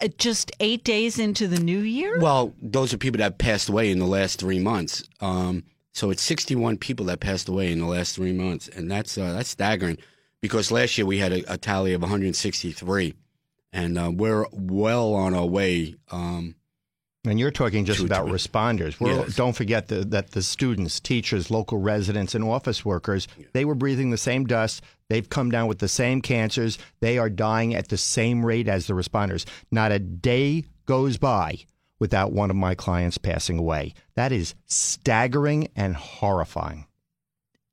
Uh, 0.00 0.08
Just 0.18 0.52
eight 0.60 0.84
days 0.84 1.18
into 1.18 1.46
the 1.48 1.60
new 1.60 1.78
year? 1.78 2.18
Well, 2.20 2.52
those 2.60 2.92
are 2.92 2.98
people 2.98 3.18
that 3.18 3.38
passed 3.38 3.68
away 3.68 3.90
in 3.90 3.98
the 3.98 4.06
last 4.06 4.40
three 4.40 4.58
months. 4.58 5.08
Um, 5.20 5.64
so 5.92 6.10
it's 6.10 6.22
61 6.22 6.76
people 6.76 7.06
that 7.06 7.20
passed 7.20 7.48
away 7.48 7.72
in 7.72 7.78
the 7.78 7.86
last 7.86 8.14
three 8.14 8.32
months, 8.32 8.68
and 8.68 8.90
that's 8.90 9.16
uh, 9.16 9.32
that's 9.32 9.48
staggering. 9.48 9.96
Because 10.42 10.70
last 10.70 10.98
year 10.98 11.06
we 11.06 11.16
had 11.18 11.32
a, 11.32 11.54
a 11.54 11.56
tally 11.56 11.94
of 11.94 12.02
163, 12.02 13.14
and 13.72 13.98
uh, 13.98 14.10
we're 14.12 14.46
well 14.52 15.14
on 15.14 15.32
our 15.32 15.46
way. 15.46 15.94
Um, 16.10 16.56
And 17.26 17.38
you're 17.40 17.50
talking 17.50 17.84
just 17.84 18.00
Two 18.00 18.06
about 18.06 18.26
to- 18.26 18.32
responders. 18.32 18.96
Yes. 19.00 19.34
Don't 19.34 19.54
forget 19.54 19.88
the, 19.88 20.04
that 20.06 20.30
the 20.30 20.42
students, 20.42 21.00
teachers, 21.00 21.50
local 21.50 21.78
residents, 21.78 22.34
and 22.34 22.44
office 22.44 22.84
workers, 22.84 23.26
they 23.52 23.64
were 23.64 23.74
breathing 23.74 24.10
the 24.10 24.16
same 24.16 24.44
dust. 24.46 24.82
They've 25.08 25.28
come 25.28 25.50
down 25.50 25.66
with 25.68 25.78
the 25.78 25.88
same 25.88 26.20
cancers. 26.22 26.78
They 27.00 27.18
are 27.18 27.28
dying 27.30 27.74
at 27.74 27.88
the 27.88 27.96
same 27.96 28.44
rate 28.44 28.68
as 28.68 28.86
the 28.86 28.94
responders. 28.94 29.44
Not 29.70 29.92
a 29.92 29.98
day 29.98 30.64
goes 30.86 31.16
by 31.18 31.58
without 31.98 32.32
one 32.32 32.50
of 32.50 32.56
my 32.56 32.74
clients 32.74 33.18
passing 33.18 33.58
away. 33.58 33.94
That 34.14 34.32
is 34.32 34.54
staggering 34.66 35.68
and 35.76 35.96
horrifying. 35.96 36.86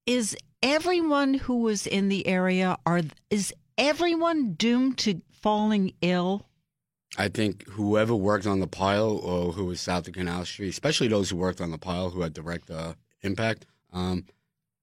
Is 0.06 0.36
everyone 0.62 1.34
who 1.36 1.62
was 1.62 1.88
in 1.88 2.10
the 2.10 2.26
area 2.28 2.78
are 2.86 3.02
is 3.30 3.54
everyone 3.78 4.54
doomed 4.54 4.98
to 5.00 5.22
falling 5.42 5.94
ill? 6.02 6.48
I 7.18 7.28
think 7.28 7.68
whoever 7.70 8.16
worked 8.16 8.48
on 8.48 8.60
the 8.60 8.68
pile 8.68 9.18
or 9.18 9.52
who 9.52 9.66
was 9.66 9.80
south 9.80 10.08
of 10.08 10.14
Canal 10.14 10.46
Street, 10.46 10.70
especially 10.70 11.08
those 11.08 11.30
who 11.30 11.38
worked 11.38 11.62
on 11.62 11.72
the 11.72 11.78
pile 11.78 12.10
who 12.10 12.22
had 12.22 12.34
direct 12.34 12.72
uh, 12.72 12.94
impact, 13.22 13.66
um, 13.92 14.26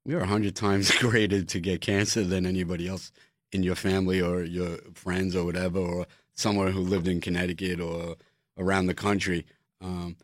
we 0.04 0.14
are 0.14 0.20
a 0.20 0.26
hundred 0.26 0.54
times 0.66 0.90
graded 0.98 1.48
to 1.48 1.60
get 1.60 1.80
cancer 1.80 2.22
than 2.22 2.46
anybody 2.46 2.88
else 2.88 3.10
in 3.52 3.62
your 3.62 3.74
family 3.74 4.20
or 4.20 4.44
your 4.44 4.78
friends 4.94 5.34
or 5.34 5.44
whatever, 5.44 5.80
or 5.80 6.06
someone 6.34 6.72
who 6.72 6.80
lived 6.80 7.08
in 7.08 7.20
Connecticut 7.20 7.80
or 7.80 8.16
around 8.56 8.86
the 8.86 8.94
country. 8.94 9.44
Um, 9.80 10.16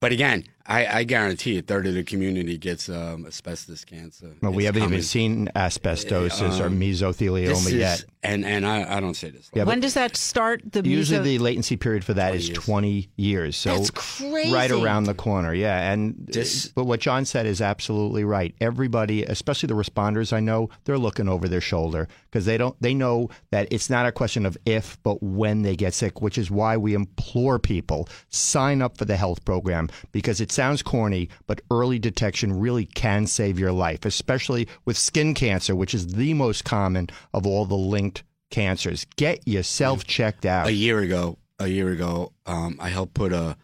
but 0.00 0.12
again, 0.12 0.44
I, 0.66 0.86
I 1.00 1.04
guarantee 1.04 1.58
a 1.58 1.62
third 1.62 1.86
of 1.86 1.94
the 1.94 2.04
community 2.04 2.56
gets 2.58 2.88
um, 2.88 3.26
asbestos 3.26 3.84
cancer. 3.84 4.34
Well, 4.42 4.52
we 4.52 4.64
It's 4.64 4.66
haven't 4.68 4.82
coming. 4.82 4.94
even 4.98 5.04
seen 5.04 5.48
asbestosis 5.56 6.60
or 6.60 6.66
Um, 6.66 6.78
This 6.78 7.00
mesothelioma 7.02 7.66
is- 7.66 7.72
yet. 7.72 8.04
And 8.22 8.44
and 8.44 8.66
I, 8.66 8.98
I 8.98 9.00
don't 9.00 9.14
say 9.14 9.30
this. 9.30 9.48
Yeah, 9.54 9.64
when 9.64 9.80
does 9.80 9.94
that 9.94 10.14
start? 10.14 10.60
The 10.72 10.86
usually 10.86 11.20
meso- 11.20 11.24
the 11.24 11.38
latency 11.38 11.76
period 11.78 12.04
for 12.04 12.12
that 12.12 12.28
20 12.32 12.36
is 12.38 12.48
years. 12.50 12.58
20 12.64 13.08
years. 13.16 13.56
So 13.56 13.74
That's 13.78 13.90
crazy. 13.92 14.52
right 14.52 14.70
around 14.70 15.04
the 15.04 15.14
corner. 15.14 15.54
Yeah, 15.54 15.90
and 15.90 16.16
This- 16.28 16.66
but 16.68 16.84
what 16.84 17.00
John 17.00 17.24
said 17.24 17.46
is 17.46 17.62
absolutely 17.62 18.24
right. 18.24 18.54
Everybody, 18.60 19.22
especially 19.24 19.68
the 19.68 19.74
responders 19.74 20.34
I 20.34 20.40
know, 20.40 20.68
they're 20.84 20.98
looking 20.98 21.28
over 21.30 21.48
their 21.48 21.62
shoulder 21.62 22.08
because 22.30 22.44
they 22.44 22.58
don't 22.58 22.76
they 22.82 22.92
know 22.92 23.30
that 23.52 23.68
it's 23.70 23.88
not 23.88 24.04
a 24.04 24.12
question 24.12 24.44
of 24.44 24.58
if 24.66 24.98
but 25.02 25.22
when 25.22 25.62
they 25.62 25.74
get 25.74 25.94
sick, 25.94 26.20
which 26.20 26.36
is 26.36 26.50
why 26.50 26.76
we 26.76 26.92
implore 26.92 27.58
people 27.58 28.06
sign 28.28 28.82
up 28.82 28.98
for 28.98 29.06
the 29.06 29.16
health 29.16 29.46
program 29.46 29.88
because 30.12 30.42
it 30.50 30.54
sounds 30.54 30.82
corny, 30.82 31.28
but 31.46 31.60
early 31.70 32.00
detection 32.00 32.58
really 32.58 32.84
can 32.84 33.28
save 33.28 33.56
your 33.56 33.70
life, 33.70 34.04
especially 34.04 34.66
with 34.84 34.98
skin 34.98 35.32
cancer, 35.32 35.76
which 35.76 35.94
is 35.94 36.08
the 36.08 36.34
most 36.34 36.64
common 36.64 37.08
of 37.32 37.46
all 37.46 37.66
the 37.66 37.76
linked 37.76 38.24
cancers. 38.50 39.06
Get 39.14 39.46
yourself 39.46 40.04
checked 40.04 40.44
out. 40.44 40.66
a 40.66 40.72
year 40.72 40.98
ago, 40.98 41.38
a 41.60 41.68
year 41.68 41.90
ago, 41.90 42.32
um, 42.46 42.78
I 42.80 42.88
helped 42.88 43.14
put 43.14 43.32
a, 43.32 43.56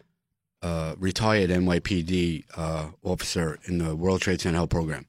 a 0.61 0.95
retired 0.97 1.49
NYPD 1.49 2.45
uh, 2.55 2.87
officer 3.03 3.59
in 3.65 3.79
the 3.79 3.93
World 3.93 4.21
Trade 4.21 4.39
Center 4.39 4.55
Health 4.55 4.69
Program. 4.69 5.07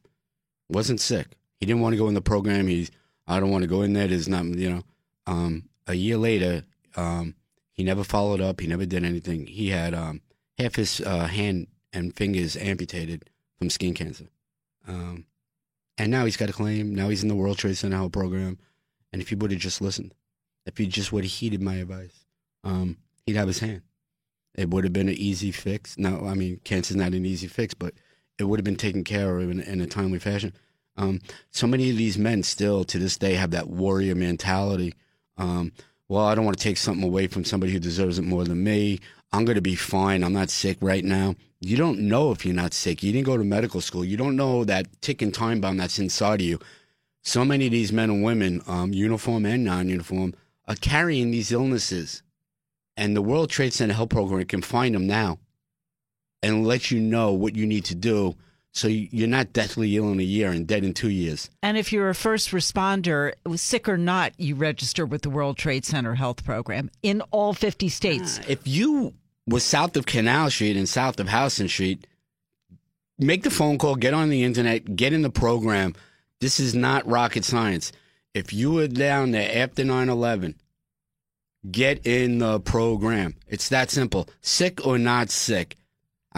Wasn't 0.69 1.01
sick. 1.01 1.29
He 1.61 1.67
didn't 1.67 1.81
want 1.81 1.93
to 1.93 1.99
go 1.99 2.09
in 2.09 2.15
the 2.15 2.21
program. 2.21 2.67
He's, 2.67 2.91
I 3.29 3.39
don't 3.39 3.51
want 3.51 3.63
to 3.63 3.69
go 3.69 3.83
in 3.83 3.93
there. 3.93 4.09
There's 4.09 4.29
not, 4.29 4.45
you 4.47 4.69
know. 4.69 4.83
Um, 5.29 5.69
a 5.87 5.95
year 5.95 6.17
later, 6.17 6.65
um, 6.97 7.37
he 7.73 7.85
never 7.85 8.03
followed 8.03 8.41
up. 8.41 8.61
He 8.61 8.67
never 8.67 8.85
did 8.85 9.05
anything. 9.05 9.47
He 9.47 9.69
had 9.69 9.95
um, 9.95 10.23
half 10.59 10.75
his 10.77 11.01
uh, 11.01 11.27
hand 11.27 11.69
and 11.93 12.15
fingers 12.15 12.57
amputated 12.57 13.31
from 13.59 13.71
skin 13.71 13.95
cancer. 13.95 14.27
Um, 14.87 15.27
and 15.97 16.11
now 16.11 16.25
he's 16.25 16.37
got 16.37 16.51
a 16.51 16.53
claim. 16.53 16.95
Now 16.95 17.09
he's 17.09 17.23
in 17.23 17.29
the 17.29 17.35
World 17.35 17.59
Trade 17.59 17.77
Center 17.77 17.97
Health 17.97 18.13
Program. 18.13 18.59
And 19.13 19.23
if 19.23 19.29
he 19.29 19.35
would 19.35 19.51
have 19.51 19.61
just 19.61 19.81
listened, 19.81 20.15
if 20.67 20.77
he 20.79 20.87
just 20.87 21.13
would 21.13 21.25
have 21.25 21.33
heeded 21.33 21.63
my 21.63 21.77
advice, 21.77 22.25
um, 22.63 22.99
he'd 23.27 23.37
have 23.37 23.49
his 23.49 23.61
hand. 23.61 23.83
It 24.55 24.71
would 24.71 24.85
have 24.85 24.93
been 24.93 25.09
an 25.09 25.15
easy 25.15 25.51
fix. 25.51 25.97
No, 25.99 26.27
I 26.27 26.35
mean, 26.35 26.61
cancer's 26.65 26.97
not 26.97 27.15
an 27.15 27.25
easy 27.25 27.47
fix, 27.47 27.75
but 27.75 27.95
it 28.39 28.45
would 28.45 28.59
have 28.59 28.65
been 28.65 28.77
taken 28.77 29.05
care 29.05 29.39
of 29.39 29.51
in, 29.51 29.61
in 29.61 29.81
a 29.81 29.87
timely 29.87 30.19
fashion. 30.19 30.53
Um, 30.97 31.21
so 31.51 31.67
many 31.67 31.91
of 31.91 31.97
these 31.97 32.19
men 32.19 32.43
still, 32.43 32.85
to 32.85 32.99
this 32.99 33.17
day, 33.17 33.35
have 33.35 33.53
that 33.53 33.69
warrior 33.69 34.15
mentality. 34.15 34.95
Um, 35.37 35.73
well, 36.09 36.25
I 36.25 36.35
don't 36.35 36.45
want 36.45 36.59
to 36.59 36.63
take 36.63 36.77
something 36.77 37.05
away 37.05 37.29
from 37.29 37.45
somebody 37.45 37.73
who 37.73 37.79
deserves 37.79 38.19
it 38.19 38.23
more 38.23 38.45
than 38.45 38.65
me. 38.65 38.99
I'm 39.33 39.45
going 39.45 39.57
to 39.57 39.63
be 39.63 39.75
fine. 39.75 40.25
I'm 40.25 40.33
not 40.33 40.51
sick 40.51 40.79
right 40.81 41.05
now. 41.05 41.37
You 41.61 41.77
don't 41.77 42.01
know 42.01 42.31
if 42.31 42.47
you're 42.47 42.55
not 42.55 42.73
sick. 42.73 43.03
You 43.03 43.13
didn't 43.13 43.27
go 43.27 43.37
to 43.37 43.45
medical 43.45 43.81
school. 43.81 44.05
You 44.05 44.17
don't 44.17 44.37
know 44.37 44.65
that 44.65 44.87
ticking 45.03 45.33
time 45.33 45.61
bomb 45.61 45.77
that's 45.77 45.99
inside 45.99 46.41
of 46.41 46.47
you 46.47 46.59
so 47.29 47.45
many 47.45 47.67
of 47.67 47.73
these 47.73 47.93
men 47.93 48.11
and 48.11 48.25
women, 48.25 48.63
um, 48.67 48.93
uniform 48.93 49.45
and 49.45 49.65
non-uniform, 49.65 50.35
are 50.67 50.77
carrying 50.77 51.31
these 51.31 51.53
illnesses, 51.53 52.23
and 52.97 53.15
the 53.15 53.23
World 53.23 53.51
Trade 53.51 53.73
Center 53.73 53.95
Health 53.95 54.11
Program 54.11 54.45
can 54.47 54.63
find 54.63 54.95
them 54.95 55.07
now, 55.07 55.39
and 56.43 56.67
let 56.67 56.91
you 56.91 57.01
know 57.01 57.33
what 57.33 57.55
you 57.55 57.67
need 57.67 57.85
to 57.87 57.95
do, 57.95 58.35
so 58.73 58.87
you- 58.89 59.09
you're 59.11 59.27
not 59.29 59.53
deathly 59.53 59.97
ill 59.97 60.11
in 60.13 60.21
a 60.21 60.25
year 60.25 60.51
and 60.51 60.67
dead 60.67 60.85
in 60.85 60.95
two 60.95 61.11
years. 61.11 61.51
And 61.63 61.77
if 61.77 61.93
you're 61.93 62.09
a 62.11 62.15
first 62.15 62.51
responder, 62.51 63.33
sick 63.57 63.89
or 63.89 63.97
not, 63.97 64.33
you 64.39 64.55
register 64.55 65.05
with 65.07 65.23
the 65.23 65.31
World 65.31 65.57
Trade 65.57 65.85
Center 65.85 66.15
Health 66.15 66.45
Program 66.45 66.91
in 67.03 67.21
all 67.31 67.55
50 67.55 67.89
states. 67.89 68.39
Ah, 68.43 68.47
if 68.49 68.67
you 68.67 69.15
were 69.47 69.61
south 69.61 69.97
of 69.97 70.07
Canal 70.07 70.51
Street 70.51 70.77
and 70.77 70.89
south 70.89 71.19
of 71.19 71.29
Houston 71.31 71.69
Street, 71.69 72.07
make 73.19 73.43
the 73.43 73.51
phone 73.51 73.79
call, 73.79 73.97
get 73.97 74.15
on 74.15 74.29
the 74.29 74.45
internet, 74.45 74.95
get 74.97 75.13
in 75.13 75.23
the 75.23 75.31
program. 75.31 75.95
This 76.41 76.61
is 76.61 76.75
not 76.75 77.09
rocket 77.09 77.45
science. 77.45 77.91
If 78.35 78.53
you 78.53 78.71
were 78.73 78.87
down 78.87 79.31
there 79.33 79.51
after 79.53 79.83
9 79.83 80.09
11, 80.09 80.55
get 81.71 82.07
in 82.07 82.39
the 82.39 82.61
program. 82.61 83.35
It's 83.49 83.71
that 83.71 83.91
simple. 83.91 84.29
Sick 84.43 84.87
or 84.87 84.99
not 84.99 85.31
sick. 85.31 85.77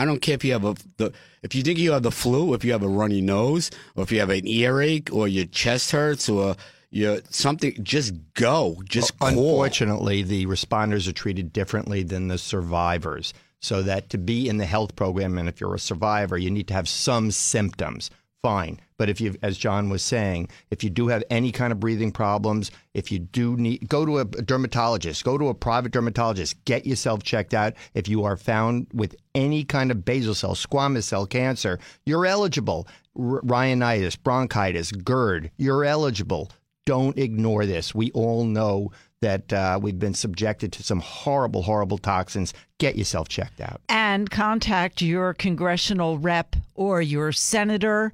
I 0.01 0.07
don't 0.07 0.21
care 0.21 0.35
if 0.35 0.45
you 0.45 0.53
have 0.53 0.65
a 0.65 0.75
the 0.97 1.13
if 1.43 1.55
you 1.55 1.63
think 1.63 1.79
you 1.79 1.93
have 1.93 2.03
the 2.03 2.11
flu, 2.11 2.55
if 2.55 2.65
you 2.65 2.73
have 2.73 2.83
a 2.83 2.89
runny 2.89 3.21
nose, 3.21 3.71
or 3.97 4.03
if 4.03 4.11
you 4.11 4.21
have 4.21 4.31
an 4.31 4.47
earache, 4.47 5.13
or 5.13 5.29
your 5.29 5.45
chest 5.45 5.91
hurts, 5.91 6.27
or 6.27 6.57
you 6.91 7.21
something. 7.29 7.77
Just 7.83 8.15
go. 8.33 8.81
Just 8.85 9.13
uh, 9.13 9.17
call. 9.19 9.29
Unfortunately, 9.29 10.23
the 10.23 10.47
responders 10.47 11.07
are 11.07 11.13
treated 11.13 11.53
differently 11.53 12.03
than 12.03 12.29
the 12.29 12.39
survivors. 12.39 13.35
So 13.61 13.83
that 13.83 14.09
to 14.09 14.17
be 14.17 14.49
in 14.49 14.57
the 14.57 14.65
health 14.65 14.97
program, 14.97 15.37
and 15.37 15.47
if 15.47 15.61
you're 15.61 15.75
a 15.75 15.79
survivor, 15.79 16.39
you 16.39 16.51
need 16.51 16.69
to 16.69 16.75
have 16.75 16.89
some 16.89 17.31
symptoms. 17.31 18.11
Fine, 18.43 18.81
but 18.97 19.11
if 19.11 19.21
you, 19.21 19.37
as 19.43 19.59
John 19.59 19.91
was 19.91 20.03
saying, 20.03 20.49
if 20.71 20.83
you 20.83 20.89
do 20.89 21.09
have 21.09 21.23
any 21.29 21.53
kind 21.53 21.73
of 21.73 21.81
breathing 21.81 22.11
problems, 22.11 22.71
if 22.95 23.13
you 23.13 23.19
do 23.19 23.55
need, 23.57 23.87
go 23.87 24.07
to 24.07 24.19
a 24.19 24.25
dermatologist, 24.25 25.25
go 25.25 25.37
to 25.37 25.49
a 25.49 25.55
private 25.55 25.93
dermatologist, 25.93 26.65
get 26.65 26.87
yourself 26.87 27.23
checked 27.23 27.53
out. 27.53 27.75
If 27.93 28.09
you 28.09 28.25
are 28.25 28.39
found 28.39 28.87
with 28.95 29.15
any 29.35 29.63
kind 29.63 29.91
of 29.91 30.07
basal 30.07 30.35
cell, 30.35 30.55
squamous 30.55 31.03
cell 31.03 31.27
cancer, 31.27 31.79
you're 32.07 32.25
eligible. 32.25 32.89
R- 33.15 33.41
rhinitis, 33.43 34.17
bronchitis, 34.17 34.91
GERD, 34.91 35.51
you're 35.59 35.85
eligible 35.85 36.51
don't 36.87 37.19
ignore 37.19 37.67
this. 37.67 37.95
We 37.95 38.11
all 38.13 38.45
know 38.45 38.91
that 39.21 39.53
uh, 39.53 39.79
we've 39.81 39.99
been 39.99 40.15
subjected 40.15 40.73
to 40.73 40.83
some 40.83 41.01
horrible, 41.01 41.63
horrible 41.63 41.99
toxins. 41.99 42.55
Get 42.79 42.97
yourself 42.97 43.29
checked 43.29 43.61
out. 43.61 43.81
And 43.89 44.31
contact 44.31 45.03
your 45.03 45.35
congressional 45.35 46.19
rep 46.19 46.57
or 46.75 47.03
your 47.03 47.33
senator. 47.33 48.13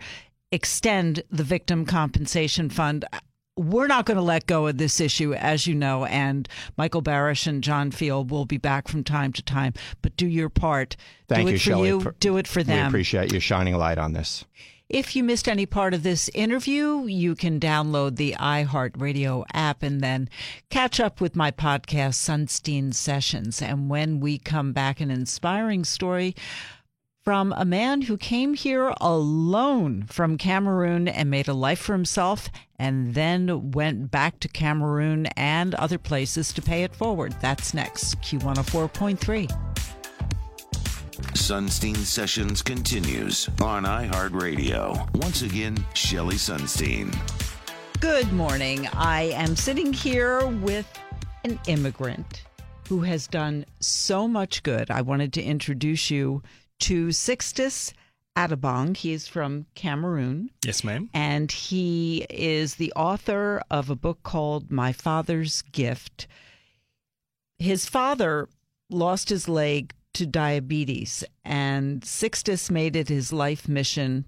Extend 0.53 1.23
the 1.31 1.45
Victim 1.45 1.85
Compensation 1.87 2.71
Fund. 2.71 3.05
We're 3.57 3.87
not 3.87 4.05
going 4.05 4.19
to 4.19 4.23
let 4.23 4.47
go 4.47 4.67
of 4.67 4.77
this 4.77 5.01
issue, 5.01 5.33
as 5.33 5.67
you 5.67 5.75
know, 5.75 6.05
and 6.05 6.47
Michael 6.77 7.03
Barasch 7.03 7.47
and 7.47 7.65
John 7.65 7.91
Feal 7.91 8.23
will 8.23 8.45
be 8.45 8.59
back 8.59 8.87
from 8.87 9.03
time 9.03 9.33
to 9.33 9.43
time. 9.43 9.73
But 10.03 10.15
do 10.17 10.27
your 10.27 10.51
part. 10.51 10.95
Thank 11.27 11.49
do 11.49 11.49
it 11.49 11.53
you, 11.53 11.59
for 11.59 11.71
Shelli. 11.71 11.87
you. 11.87 12.15
do 12.21 12.37
it 12.37 12.47
for 12.47 12.63
them. 12.63 12.83
We 12.85 12.89
appreciate 12.89 13.33
you 13.33 13.41
shining 13.41 13.73
a 13.73 13.79
light 13.79 13.97
on 13.97 14.13
this. 14.13 14.45
If 14.89 15.17
you 15.17 15.25
missed 15.25 15.49
any 15.49 15.67
part 15.67 15.95
of 15.95 16.05
this 16.05 16.29
interview, 16.29 17.07
you 17.07 17.35
can 17.35 17.59
download 17.59 18.15
the 18.15 18.37
iHeartRadio 18.39 19.45
app 19.53 19.83
and 19.83 20.01
then 20.01 20.29
catch 20.71 21.01
up 21.01 21.21
with 21.21 21.35
my 21.35 21.51
podcast, 21.51 22.15
Sonstein 22.15 22.95
Sessions. 22.95 23.61
And 23.61 23.91
when 23.91 24.21
we 24.21 24.39
come 24.39 24.73
back, 24.73 25.01
an 25.01 25.11
inspiring 25.11 25.83
story 25.83 26.37
from 27.25 27.53
a 27.57 27.65
man 27.65 28.03
who 28.03 28.17
came 28.17 28.55
here 28.55 28.95
alone 29.01 30.05
from 30.05 30.39
Cameroon 30.39 31.09
and 31.09 31.29
made 31.29 31.49
a 31.49 31.53
life 31.53 31.81
for 31.81 31.93
himself 31.93 32.49
and 32.79 33.15
then 33.15 33.73
went 33.73 34.13
back 34.13 34.39
to 34.39 34.47
Cameroon 34.47 35.27
and 35.37 35.75
other 35.75 35.99
places 35.99 36.53
to 36.53 36.63
pay 36.63 36.85
it 36.85 36.95
forward. 36.95 37.35
That's 37.41 37.75
next. 37.75 38.21
Q104.3. 38.21 39.86
Sonstein 41.17 41.97
Sessions 41.97 42.61
continues 42.61 43.49
on 43.63 43.85
iHeartRadio. 43.85 45.15
Once 45.17 45.43
again, 45.43 45.77
Shelli 45.95 46.35
Sonstein. 46.35 47.15
Good 48.01 48.31
morning. 48.33 48.87
I 48.89 49.31
am 49.35 49.57
sitting 49.57 49.93
here 49.95 50.47
with 50.47 50.87
an 51.45 51.59
immigrant 51.67 52.43
who 52.89 53.01
has 53.01 53.27
done 53.27 53.65
so 53.81 54.29
much 54.29 54.63
good. 54.63 54.91
I 54.91 55.01
wanted 55.01 55.33
to 55.35 55.43
introduce 55.43 56.11
you 56.11 56.43
to 56.81 57.11
Sixtus 57.13 57.95
Atabong. 58.37 58.95
He 58.95 59.13
is 59.13 59.27
from 59.27 59.65
Cameroon. 59.75 60.51
Yes, 60.65 60.85
ma'am. 60.85 61.09
And 61.15 61.51
he 61.51 62.27
is 62.29 62.75
the 62.75 62.93
author 62.95 63.63
of 63.71 63.89
a 63.89 63.97
book 63.97 64.23
called 64.23 64.71
My 64.71 64.93
Father's 64.93 65.63
Gift. 65.73 66.27
His 67.59 67.87
father 67.87 68.49
lost 68.91 69.31
his 69.31 69.49
leg 69.49 69.95
to 70.17 70.27
diabetes, 70.27 71.25
and 71.45 72.03
Sixtus 72.05 72.71
made 72.71 72.97
it 72.97 73.09
his 73.09 73.33
life 73.33 73.69
mission 73.69 74.25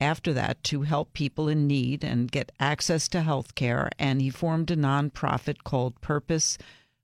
after 0.00 0.32
that 0.32 0.62
to 0.64 0.82
help 0.82 1.12
people 1.12 1.46
in 1.48 1.66
need 1.66 2.02
and 2.02 2.32
get 2.32 2.52
access 2.58 3.06
to 3.08 3.20
health 3.20 3.54
care. 3.54 3.90
And 3.98 4.22
he 4.22 4.30
formed 4.30 4.70
a 4.70 4.76
nonprofit 4.76 5.62
called 5.62 6.00
Purpose 6.00 6.56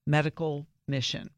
Medical 0.07 0.67
Mission. 0.89 1.31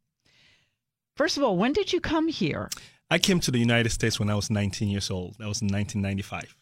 First 1.16 1.36
of 1.36 1.42
all, 1.42 1.56
when 1.56 1.72
did 1.72 1.92
you 1.92 2.00
come 2.00 2.28
here? 2.28 2.70
I 3.10 3.18
came 3.18 3.40
to 3.40 3.50
the 3.50 3.58
United 3.58 3.90
States 3.90 4.18
when 4.20 4.30
I 4.30 4.34
was 4.36 4.48
19 4.48 4.88
years 4.88 5.10
old. 5.10 5.34
That 5.38 5.48
was 5.48 5.62
in 5.62 5.68
1995. 5.68 6.56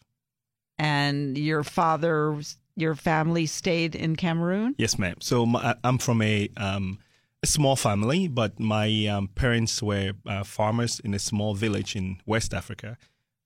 And 0.79 1.37
your 1.37 1.63
father, 1.63 2.39
your 2.75 2.95
family 2.95 3.45
stayed 3.45 3.95
in 3.95 4.15
Cameroon? 4.15 4.73
Yes, 4.79 4.97
ma'am. 4.97 5.17
So 5.21 5.45
my, 5.45 5.75
I'm 5.83 5.99
from 5.99 6.23
a, 6.23 6.49
um, 6.57 6.97
a 7.43 7.47
small 7.47 7.75
family, 7.75 8.27
but 8.29 8.59
my 8.59 9.05
um, 9.07 9.27
parents 9.27 9.83
were 9.83 10.13
uh, 10.25 10.43
farmers 10.43 11.01
in 11.01 11.13
a 11.13 11.19
small 11.19 11.53
village 11.53 11.95
in 11.95 12.21
West 12.25 12.53
Africa. 12.53 12.97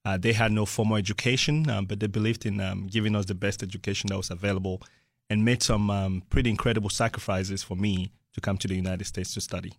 Uh, 0.05 0.17
they 0.17 0.33
had 0.33 0.51
no 0.51 0.65
formal 0.65 0.97
education, 0.97 1.69
um, 1.69 1.85
but 1.85 1.99
they 1.99 2.07
believed 2.07 2.45
in 2.45 2.61
um, 2.61 2.87
giving 2.87 3.15
us 3.15 3.25
the 3.25 3.35
best 3.35 3.63
education 3.63 4.07
that 4.07 4.15
was 4.15 4.29
available 4.29 4.81
and 5.29 5.43
made 5.43 5.61
some 5.61 5.89
um, 5.89 6.23
pretty 6.29 6.49
incredible 6.49 6.89
sacrifices 6.89 7.63
for 7.63 7.75
me 7.75 8.11
to 8.33 8.39
come 8.39 8.57
to 8.57 8.67
the 8.67 8.75
United 8.75 9.05
States 9.05 9.33
to 9.33 9.41
study. 9.41 9.73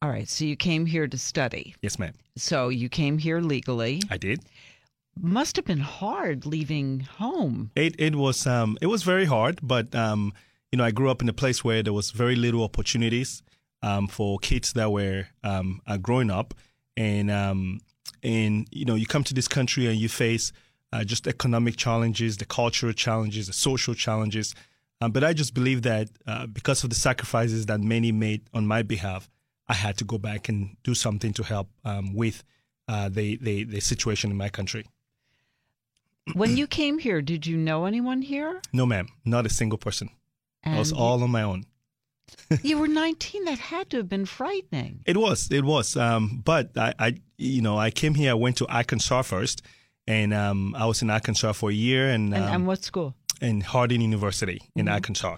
All 0.00 0.08
right. 0.08 0.28
So 0.28 0.44
you 0.44 0.56
came 0.56 0.86
here 0.86 1.06
to 1.06 1.18
study. 1.18 1.74
Yes, 1.82 1.98
ma'am. 1.98 2.14
So 2.36 2.70
you 2.70 2.88
came 2.88 3.18
here 3.18 3.40
legally. 3.40 4.00
I 4.10 4.16
did. 4.16 4.40
Must 5.20 5.56
have 5.56 5.66
been 5.66 5.78
hard 5.78 6.46
leaving 6.46 7.00
home. 7.00 7.70
It 7.76 7.94
it 7.98 8.16
was 8.16 8.46
um 8.46 8.78
it 8.80 8.86
was 8.86 9.02
very 9.02 9.26
hard, 9.26 9.60
but 9.62 9.94
um 9.94 10.32
you 10.72 10.78
know 10.78 10.84
I 10.84 10.90
grew 10.90 11.10
up 11.10 11.22
in 11.22 11.28
a 11.28 11.32
place 11.32 11.62
where 11.62 11.82
there 11.82 11.92
was 11.92 12.10
very 12.10 12.34
little 12.34 12.64
opportunities 12.64 13.42
um 13.82 14.08
for 14.08 14.38
kids 14.38 14.72
that 14.72 14.90
were 14.90 15.26
um 15.44 15.80
uh, 15.86 15.98
growing 15.98 16.30
up, 16.30 16.54
and 16.96 17.30
um 17.30 17.80
and 18.22 18.66
you 18.72 18.84
know 18.84 18.94
you 18.94 19.06
come 19.06 19.24
to 19.24 19.34
this 19.34 19.48
country 19.48 19.86
and 19.86 19.96
you 19.96 20.08
face 20.08 20.52
uh, 20.92 21.04
just 21.04 21.26
economic 21.26 21.76
challenges, 21.76 22.36
the 22.36 22.44
cultural 22.44 22.92
challenges, 22.92 23.46
the 23.46 23.52
social 23.52 23.94
challenges. 23.94 24.54
Um, 25.00 25.10
but 25.10 25.24
I 25.24 25.32
just 25.32 25.54
believe 25.54 25.82
that 25.82 26.10
uh, 26.26 26.46
because 26.46 26.84
of 26.84 26.90
the 26.90 26.96
sacrifices 26.96 27.66
that 27.66 27.80
many 27.80 28.12
made 28.12 28.42
on 28.52 28.66
my 28.66 28.82
behalf, 28.82 29.28
I 29.68 29.74
had 29.74 29.96
to 29.98 30.04
go 30.04 30.18
back 30.18 30.48
and 30.48 30.76
do 30.84 30.94
something 30.94 31.32
to 31.32 31.42
help 31.42 31.70
um, 31.84 32.14
with 32.14 32.44
uh, 32.88 33.08
the, 33.08 33.36
the, 33.38 33.64
the 33.64 33.80
situation 33.80 34.30
in 34.30 34.36
my 34.36 34.48
country. 34.48 34.84
When 36.34 36.56
you 36.56 36.68
came 36.68 36.98
here, 36.98 37.20
did 37.20 37.46
you 37.46 37.56
know 37.56 37.84
anyone 37.86 38.22
here? 38.22 38.60
No, 38.72 38.86
ma'am, 38.86 39.08
not 39.24 39.44
a 39.44 39.48
single 39.48 39.78
person. 39.78 40.10
And 40.62 40.76
I 40.76 40.78
was 40.78 40.92
all 40.92 41.22
on 41.22 41.30
my 41.30 41.42
own. 41.42 41.64
you 42.62 42.78
were 42.78 42.88
19. 42.88 43.44
That 43.44 43.58
had 43.58 43.90
to 43.90 43.98
have 43.98 44.08
been 44.08 44.26
frightening. 44.26 45.00
It 45.06 45.16
was, 45.16 45.50
it 45.50 45.64
was. 45.64 45.96
Um, 45.96 46.40
but 46.44 46.76
I, 46.76 46.94
I, 46.98 47.14
you 47.36 47.60
know, 47.62 47.76
I 47.78 47.90
came 47.90 48.14
here. 48.14 48.30
I 48.30 48.34
went 48.34 48.56
to 48.58 48.66
Arkansas 48.68 49.22
first, 49.22 49.62
and 50.06 50.32
um, 50.32 50.74
I 50.76 50.86
was 50.86 51.02
in 51.02 51.10
Arkansas 51.10 51.52
for 51.52 51.70
a 51.70 51.74
year, 51.74 52.08
and 52.08 52.32
And, 52.34 52.44
um, 52.44 52.54
and 52.54 52.66
what 52.66 52.82
school? 52.84 53.14
in 53.40 53.60
Harding 53.60 54.00
University 54.00 54.60
in 54.76 54.86
Mm-hmm. 54.86 54.94
Arkansas, 54.94 55.36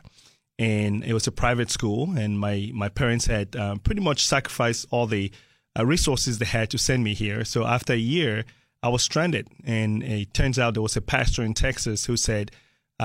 and 0.58 1.02
it 1.04 1.14
was 1.14 1.26
a 1.26 1.32
private 1.32 1.70
school. 1.70 2.10
And 2.16 2.38
my 2.38 2.70
my 2.74 2.88
parents 2.90 3.26
had 3.26 3.56
um, 3.56 3.78
pretty 3.80 4.02
much 4.02 4.24
sacrificed 4.24 4.86
all 4.90 5.06
the 5.06 5.32
uh, 5.78 5.84
resources 5.86 6.38
they 6.38 6.44
had 6.46 6.70
to 6.70 6.78
send 6.78 7.02
me 7.02 7.14
here. 7.14 7.44
So 7.44 7.64
after 7.66 7.94
a 7.94 7.96
year, 7.96 8.44
I 8.82 8.88
was 8.88 9.02
stranded, 9.02 9.48
and 9.64 10.02
it 10.02 10.34
turns 10.34 10.58
out 10.58 10.74
there 10.74 10.82
was 10.82 10.96
a 10.96 11.00
pastor 11.00 11.42
in 11.42 11.54
Texas 11.54 12.04
who 12.04 12.16
said, 12.16 12.50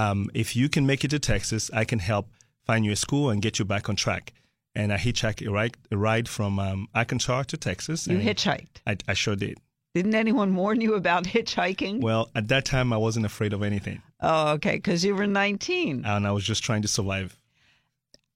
um, 0.01 0.29
"If 0.33 0.55
you 0.55 0.67
can 0.69 0.83
make 0.85 1.01
it 1.05 1.11
to 1.11 1.19
Texas, 1.19 1.63
I 1.81 1.83
can 1.85 1.99
help 1.99 2.25
find 2.67 2.81
you 2.85 2.91
a 2.91 2.95
school 2.95 3.29
and 3.31 3.41
get 3.41 3.59
you 3.59 3.65
back 3.65 3.89
on 3.89 3.95
track." 3.95 4.33
And 4.75 4.93
I 4.93 4.97
hitchhiked 4.97 5.45
a 5.47 5.51
ride, 5.51 5.75
a 5.91 5.97
ride 5.97 6.27
from 6.29 6.59
um, 6.59 6.87
Arkansas 6.93 7.43
to 7.51 7.57
Texas. 7.57 8.07
You 8.07 8.17
and 8.17 8.23
hitchhiked. 8.27 8.75
I, 8.85 8.97
I 9.07 9.13
sure 9.15 9.35
did. 9.35 9.57
Didn't 9.95 10.15
anyone 10.15 10.55
warn 10.55 10.79
you 10.81 10.93
about 10.93 11.23
hitchhiking? 11.35 12.01
Well, 12.01 12.29
at 12.35 12.47
that 12.49 12.65
time, 12.65 12.93
I 12.93 12.97
wasn't 12.97 13.25
afraid 13.25 13.53
of 13.53 13.63
anything, 13.63 14.01
oh, 14.21 14.53
okay, 14.55 14.75
because 14.75 15.03
you 15.03 15.15
were 15.15 15.27
19. 15.27 16.05
and 16.05 16.27
I 16.27 16.31
was 16.31 16.43
just 16.45 16.63
trying 16.63 16.83
to 16.83 16.87
survive. 16.87 17.35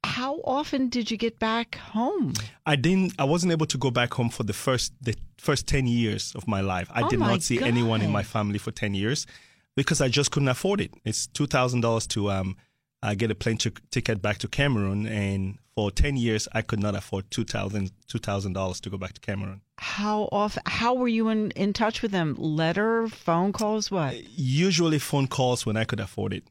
How 0.05 0.41
often 0.43 0.89
did 0.89 1.09
you 1.11 1.17
get 1.17 1.39
back 1.39 1.75
home? 1.75 2.33
I 2.65 2.75
didn't. 2.75 3.13
I 3.17 3.23
wasn't 3.23 3.51
able 3.53 3.67
to 3.67 3.77
go 3.77 3.89
back 3.91 4.13
home 4.13 4.29
for 4.29 4.43
the 4.43 4.53
first 4.65 4.91
the 5.01 5.15
first 5.37 5.65
ten 5.65 5.87
years 5.87 6.33
of 6.35 6.45
my 6.47 6.61
life. 6.61 6.89
I 6.91 7.03
Oh 7.03 7.09
did 7.09 7.19
not 7.19 7.41
see 7.41 7.59
anyone 7.61 8.01
in 8.01 8.11
my 8.11 8.23
family 8.23 8.59
for 8.59 8.71
ten 8.71 8.93
years 8.95 9.25
because 9.75 10.01
I 10.01 10.07
just 10.07 10.31
couldn't 10.31 10.49
afford 10.49 10.81
it. 10.81 10.91
It's 11.03 11.27
two 11.27 11.47
thousand 11.47 11.81
dollars 11.81 12.07
to 12.07 12.31
um, 12.31 12.57
uh, 13.01 13.15
get 13.15 13.31
a 13.31 13.35
plane 13.35 13.57
t- 13.57 13.71
ticket 13.91 14.21
back 14.21 14.37
to 14.39 14.47
Cameroon, 14.47 15.07
and 15.07 15.57
for 15.75 15.91
ten 15.91 16.15
years 16.17 16.47
I 16.53 16.61
could 16.61 16.79
not 16.79 16.95
afford 16.95 17.29
two 17.31 17.43
thousand 17.43 17.91
two 18.07 18.19
thousand 18.19 18.53
dollars 18.53 18.79
to 18.81 18.89
go 18.89 18.97
back 18.97 19.13
to 19.13 19.21
Cameroon. 19.21 19.61
How 19.79 20.29
often? 20.31 20.63
How 20.65 20.93
were 20.93 21.07
you 21.07 21.29
in, 21.29 21.51
in 21.51 21.73
touch 21.73 22.01
with 22.01 22.11
them? 22.11 22.35
Letter, 22.37 23.07
phone 23.07 23.51
calls, 23.53 23.89
what? 23.91 24.15
Usually 24.37 24.99
phone 24.99 25.27
calls 25.27 25.65
when 25.65 25.77
I 25.77 25.83
could 25.83 25.99
afford 25.99 26.33
it, 26.33 26.43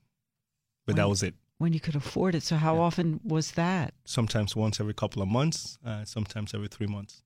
but 0.87 0.97
that 0.97 1.09
was 1.09 1.23
it. 1.23 1.35
When 1.59 1.73
you 1.73 1.79
could 1.81 1.95
afford 1.95 2.35
it. 2.35 2.43
So 2.43 2.57
how 2.57 2.81
often 2.81 3.21
was 3.23 3.53
that? 3.53 3.95
Sometimes 4.05 4.57
once 4.57 4.81
every 4.81 4.95
couple 4.95 5.23
of 5.23 5.29
months, 5.29 5.79
uh, 5.87 6.05
sometimes 6.05 6.55
every 6.55 6.67
three 6.67 6.89
months. 6.89 7.23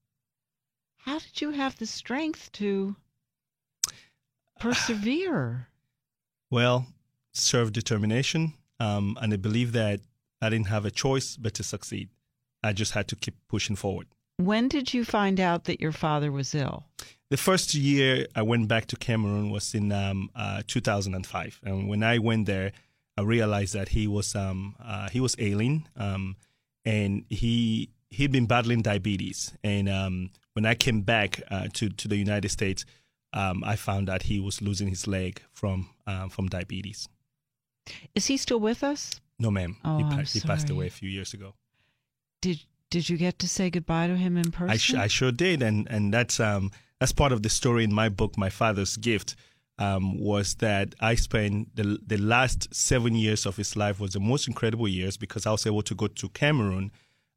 How 0.98 1.18
did 1.18 1.40
you 1.40 1.52
have 1.52 1.78
the 1.78 1.86
strength 1.86 2.52
to 2.52 2.96
persevere? 4.60 5.68
Well, 6.50 6.86
serve 7.32 7.72
determination, 7.72 8.54
um, 8.80 9.18
and 9.20 9.32
I 9.32 9.36
believe 9.36 9.72
that 9.72 10.00
I 10.40 10.48
didn't 10.48 10.68
have 10.68 10.84
a 10.84 10.90
choice 10.90 11.36
but 11.36 11.54
to 11.54 11.62
succeed. 11.62 12.08
I 12.62 12.72
just 12.72 12.92
had 12.92 13.08
to 13.08 13.16
keep 13.16 13.34
pushing 13.48 13.76
forward. 13.76 14.06
When 14.38 14.68
did 14.68 14.92
you 14.92 15.04
find 15.04 15.40
out 15.40 15.64
that 15.64 15.80
your 15.80 15.92
father 15.92 16.30
was 16.30 16.54
ill? 16.54 16.84
The 17.30 17.36
first 17.36 17.74
year 17.74 18.26
I 18.34 18.42
went 18.42 18.68
back 18.68 18.86
to 18.86 18.96
Cameroon 18.96 19.50
was 19.50 19.74
in 19.74 19.90
um, 19.92 20.30
uh, 20.34 20.62
2005, 20.66 21.60
and 21.64 21.88
when 21.88 22.02
I 22.02 22.18
went 22.18 22.46
there, 22.46 22.72
I 23.16 23.22
realized 23.22 23.74
that 23.74 23.88
he 23.88 24.06
was 24.06 24.34
um, 24.36 24.76
uh, 24.82 25.08
he 25.08 25.20
was 25.20 25.34
ailing, 25.38 25.88
um, 25.96 26.36
and 26.84 27.24
he 27.30 27.88
he'd 28.10 28.30
been 28.30 28.46
battling 28.46 28.82
diabetes. 28.82 29.52
And 29.64 29.88
um, 29.88 30.30
when 30.52 30.66
I 30.66 30.74
came 30.74 31.00
back 31.00 31.40
uh, 31.50 31.68
to 31.74 31.88
to 31.88 32.08
the 32.08 32.16
United 32.16 32.50
States, 32.50 32.84
um, 33.32 33.64
I 33.64 33.76
found 33.76 34.08
that 34.08 34.24
he 34.24 34.38
was 34.38 34.60
losing 34.60 34.88
his 34.88 35.06
leg 35.06 35.42
from 35.52 35.88
um, 36.06 36.30
from 36.30 36.48
diabetes. 36.48 37.08
Is 38.14 38.26
he 38.26 38.36
still 38.36 38.60
with 38.60 38.82
us? 38.82 39.20
No, 39.38 39.50
ma'am. 39.50 39.76
Oh, 39.84 39.98
he, 39.98 40.04
I'm 40.04 40.24
he 40.24 40.40
passed 40.40 40.70
away 40.70 40.86
a 40.86 40.90
few 40.90 41.08
years 41.08 41.34
ago. 41.34 41.54
Did 42.40 42.60
Did 42.90 43.08
you 43.08 43.16
get 43.16 43.38
to 43.40 43.48
say 43.48 43.70
goodbye 43.70 44.06
to 44.06 44.16
him 44.16 44.36
in 44.36 44.50
person? 44.50 44.70
I, 44.70 44.76
sh- 44.76 44.94
I 44.94 45.06
sure 45.08 45.32
did, 45.32 45.62
and 45.62 45.86
and 45.90 46.12
that's 46.12 46.40
um 46.40 46.70
that's 47.00 47.12
part 47.12 47.32
of 47.32 47.42
the 47.42 47.48
story 47.48 47.84
in 47.84 47.92
my 47.92 48.08
book. 48.08 48.38
My 48.38 48.50
father's 48.50 48.96
gift 48.96 49.36
um, 49.78 50.18
was 50.18 50.54
that 50.56 50.94
I 51.00 51.14
spent 51.16 51.76
the 51.76 51.98
the 52.06 52.16
last 52.16 52.74
seven 52.74 53.14
years 53.14 53.46
of 53.46 53.56
his 53.56 53.76
life 53.76 54.00
was 54.00 54.12
the 54.12 54.20
most 54.20 54.48
incredible 54.48 54.88
years 54.88 55.16
because 55.16 55.46
I 55.46 55.50
was 55.50 55.66
able 55.66 55.82
to 55.82 55.94
go 55.94 56.06
to 56.06 56.28
Cameroon, 56.30 56.90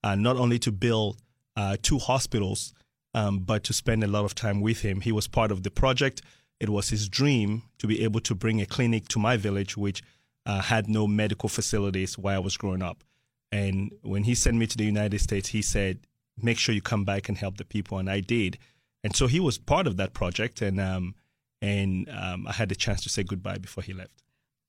uh, 0.03 0.15
not 0.15 0.37
only 0.37 0.59
to 0.59 0.71
build 0.71 1.17
uh, 1.57 1.75
two 1.81 1.99
hospitals, 1.99 2.73
um, 3.13 3.39
but 3.39 3.63
to 3.65 3.73
spend 3.73 4.03
a 4.03 4.07
lot 4.07 4.23
of 4.23 4.35
time 4.35 4.61
with 4.61 4.81
him. 4.81 5.01
He 5.01 5.11
was 5.11 5.27
part 5.27 5.51
of 5.51 5.63
the 5.63 5.71
project. 5.71 6.21
It 6.59 6.69
was 6.69 6.89
his 6.89 7.07
dream 7.07 7.63
to 7.77 7.87
be 7.87 8.03
able 8.03 8.19
to 8.21 8.35
bring 8.35 8.61
a 8.61 8.65
clinic 8.65 9.07
to 9.09 9.19
my 9.19 9.37
village, 9.37 9.77
which 9.77 10.03
uh, 10.45 10.61
had 10.61 10.87
no 10.87 11.07
medical 11.07 11.49
facilities 11.49 12.17
while 12.17 12.35
I 12.35 12.39
was 12.39 12.57
growing 12.57 12.81
up. 12.81 13.03
And 13.51 13.91
when 14.01 14.23
he 14.23 14.35
sent 14.35 14.57
me 14.57 14.67
to 14.67 14.77
the 14.77 14.85
United 14.85 15.19
States, 15.21 15.49
he 15.49 15.61
said, 15.61 15.99
"Make 16.37 16.57
sure 16.57 16.75
you 16.75 16.81
come 16.81 17.05
back 17.05 17.29
and 17.29 17.37
help 17.37 17.57
the 17.57 17.65
people," 17.65 17.97
and 17.97 18.09
I 18.09 18.19
did. 18.19 18.57
And 19.03 19.15
so 19.15 19.27
he 19.27 19.39
was 19.39 19.57
part 19.57 19.87
of 19.87 19.97
that 19.97 20.13
project, 20.13 20.61
and 20.61 20.79
um, 20.79 21.15
and 21.61 22.09
um, 22.09 22.47
I 22.47 22.53
had 22.53 22.69
the 22.69 22.75
chance 22.75 23.03
to 23.03 23.09
say 23.09 23.23
goodbye 23.23 23.57
before 23.57 23.83
he 23.83 23.93
left. 23.93 24.23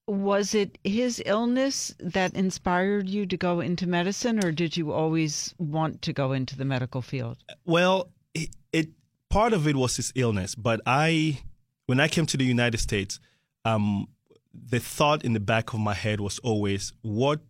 Was 0.06 0.54
it 0.54 0.78
his 0.82 1.22
illness 1.24 1.94
that 2.00 2.34
inspired 2.34 3.08
you 3.08 3.26
to 3.26 3.36
go 3.36 3.60
into 3.60 3.86
medicine, 3.86 4.44
or 4.44 4.50
did 4.50 4.76
you 4.76 4.92
always 4.92 5.54
want 5.58 6.02
to 6.02 6.12
go 6.12 6.32
into 6.32 6.56
the 6.56 6.64
medical 6.64 7.02
field? 7.02 7.38
Well, 7.64 8.10
it, 8.34 8.50
it 8.72 8.88
part 9.28 9.52
of 9.52 9.68
it 9.68 9.76
was 9.76 9.96
his 9.96 10.12
illness, 10.16 10.54
but 10.54 10.80
I, 10.84 11.40
when 11.90 11.98
I 11.98 12.06
came 12.06 12.24
to 12.26 12.36
the 12.36 12.44
United 12.44 12.78
States, 12.78 13.18
um, 13.64 14.06
the 14.54 14.78
thought 14.78 15.24
in 15.24 15.32
the 15.32 15.40
back 15.40 15.72
of 15.74 15.80
my 15.80 15.92
head 15.92 16.20
was 16.20 16.38
always, 16.38 16.92
what 17.02 17.40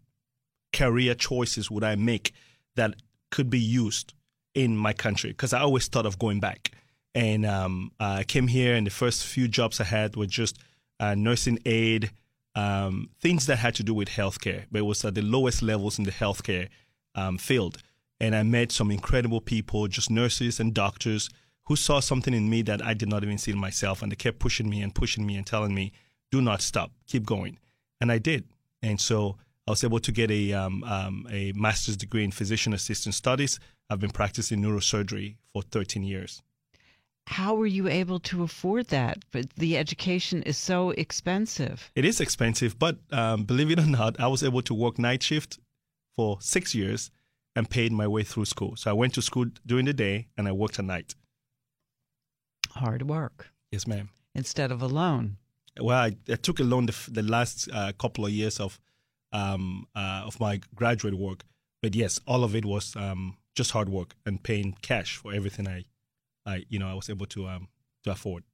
career 0.72 1.14
choices 1.14 1.70
would 1.70 1.84
I 1.84 1.94
make 1.94 2.32
that 2.74 2.94
could 3.30 3.50
be 3.50 3.60
used 3.60 4.14
in 4.54 4.78
my 4.78 4.94
country? 4.94 5.28
Because 5.28 5.52
I 5.52 5.60
always 5.60 5.88
thought 5.88 6.06
of 6.06 6.18
going 6.18 6.40
back. 6.40 6.70
And 7.14 7.44
um, 7.44 7.92
I 8.00 8.24
came 8.24 8.46
here, 8.46 8.74
and 8.74 8.86
the 8.86 8.90
first 8.90 9.26
few 9.26 9.46
jobs 9.46 9.78
I 9.78 9.84
had 9.84 10.16
were 10.16 10.24
just 10.24 10.58
uh, 10.98 11.14
nursing 11.14 11.58
aid, 11.66 12.10
um, 12.54 13.10
things 13.20 13.44
that 13.44 13.56
had 13.56 13.74
to 13.74 13.82
do 13.82 13.92
with 13.92 14.08
healthcare, 14.08 14.64
but 14.72 14.78
it 14.78 14.86
was 14.86 15.04
at 15.04 15.14
the 15.16 15.20
lowest 15.20 15.60
levels 15.60 15.98
in 15.98 16.04
the 16.04 16.12
healthcare 16.12 16.70
um, 17.14 17.36
field. 17.36 17.76
And 18.18 18.34
I 18.34 18.42
met 18.42 18.72
some 18.72 18.90
incredible 18.90 19.42
people, 19.42 19.86
just 19.86 20.10
nurses 20.10 20.58
and 20.60 20.72
doctors, 20.72 21.28
who 21.70 21.76
saw 21.76 22.00
something 22.00 22.34
in 22.34 22.50
me 22.50 22.62
that 22.62 22.84
I 22.84 22.94
did 22.94 23.08
not 23.08 23.22
even 23.22 23.38
see 23.38 23.52
in 23.52 23.56
myself. 23.56 24.02
And 24.02 24.10
they 24.10 24.16
kept 24.16 24.40
pushing 24.40 24.68
me 24.68 24.82
and 24.82 24.92
pushing 24.92 25.24
me 25.24 25.36
and 25.36 25.46
telling 25.46 25.72
me, 25.72 25.92
do 26.32 26.40
not 26.40 26.62
stop, 26.62 26.90
keep 27.06 27.24
going. 27.24 27.60
And 28.00 28.10
I 28.10 28.18
did. 28.18 28.42
And 28.82 29.00
so 29.00 29.36
I 29.68 29.70
was 29.70 29.84
able 29.84 30.00
to 30.00 30.10
get 30.10 30.32
a, 30.32 30.52
um, 30.52 30.82
um, 30.82 31.28
a 31.30 31.52
master's 31.52 31.96
degree 31.96 32.24
in 32.24 32.32
physician 32.32 32.72
assistant 32.72 33.14
studies. 33.14 33.60
I've 33.88 34.00
been 34.00 34.10
practicing 34.10 34.60
neurosurgery 34.60 35.36
for 35.52 35.62
13 35.62 36.02
years. 36.02 36.42
How 37.28 37.54
were 37.54 37.68
you 37.68 37.86
able 37.86 38.18
to 38.18 38.42
afford 38.42 38.88
that? 38.88 39.18
But 39.30 39.50
the 39.54 39.78
education 39.78 40.42
is 40.42 40.56
so 40.58 40.90
expensive. 40.90 41.92
It 41.94 42.04
is 42.04 42.20
expensive, 42.20 42.80
but 42.80 42.98
um, 43.12 43.44
believe 43.44 43.70
it 43.70 43.78
or 43.78 43.86
not, 43.86 44.18
I 44.18 44.26
was 44.26 44.42
able 44.42 44.62
to 44.62 44.74
work 44.74 44.98
night 44.98 45.22
shift 45.22 45.60
for 46.16 46.38
six 46.40 46.74
years 46.74 47.12
and 47.54 47.70
paid 47.70 47.92
my 47.92 48.08
way 48.08 48.24
through 48.24 48.46
school. 48.46 48.74
So 48.74 48.90
I 48.90 48.94
went 48.94 49.14
to 49.14 49.22
school 49.22 49.46
during 49.64 49.86
the 49.86 49.92
day 49.92 50.26
and 50.36 50.48
I 50.48 50.52
worked 50.52 50.80
at 50.80 50.84
night. 50.84 51.14
Hard 52.70 53.08
work. 53.08 53.50
Yes, 53.70 53.86
ma'am. 53.86 54.10
Instead 54.34 54.72
of 54.72 54.82
a 54.82 54.86
loan. 54.86 55.36
Well, 55.80 55.98
I, 55.98 56.16
I 56.28 56.36
took 56.36 56.60
a 56.60 56.64
loan 56.64 56.86
the, 56.86 56.96
the 57.10 57.22
last 57.22 57.68
uh, 57.72 57.92
couple 57.98 58.26
of 58.26 58.32
years 58.32 58.60
of 58.60 58.80
um, 59.32 59.86
uh, 59.94 60.22
of 60.26 60.40
my 60.40 60.60
graduate 60.74 61.14
work, 61.14 61.44
but 61.82 61.94
yes, 61.94 62.20
all 62.26 62.42
of 62.42 62.56
it 62.56 62.64
was 62.64 62.96
um, 62.96 63.36
just 63.54 63.70
hard 63.70 63.88
work 63.88 64.14
and 64.26 64.42
paying 64.42 64.76
cash 64.82 65.16
for 65.16 65.32
everything 65.32 65.68
I, 65.68 65.84
I 66.44 66.64
you 66.68 66.78
know, 66.78 66.88
I 66.88 66.94
was 66.94 67.08
able 67.08 67.26
to 67.26 67.48
um, 67.48 67.68
to 68.04 68.10
afford. 68.10 68.44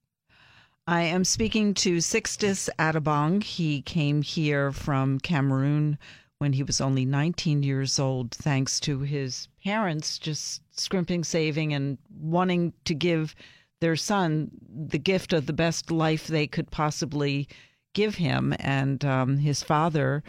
I 0.87 1.01
am 1.01 1.25
speaking 1.25 1.73
to 1.75 1.99
Sixtus 1.99 2.69
Atabong. 2.79 3.43
He 3.43 3.81
came 3.81 4.21
here 4.21 4.71
from 4.71 5.19
Cameroon 5.19 5.97
when 6.39 6.53
he 6.53 6.63
was 6.63 6.79
only 6.79 7.03
19 7.03 7.63
years 7.63 7.99
old, 7.99 8.31
thanks 8.31 8.79
to 8.81 8.99
his 8.99 9.47
parents 9.63 10.19
just 10.19 10.61
scrimping, 10.71 11.23
saving, 11.23 11.73
and 11.73 11.97
wanting 12.21 12.73
to 12.85 12.93
give 12.93 13.35
their 13.79 13.95
son 13.95 14.51
the 14.69 14.99
gift 14.99 15.33
of 15.33 15.45
the 15.45 15.53
best 15.53 15.91
life 15.91 16.27
they 16.27 16.47
could 16.47 16.71
possibly 16.71 17.47
give 17.93 18.15
him. 18.15 18.53
And 18.59 19.03
um, 19.03 19.37
his 19.37 19.63
father 19.63 20.23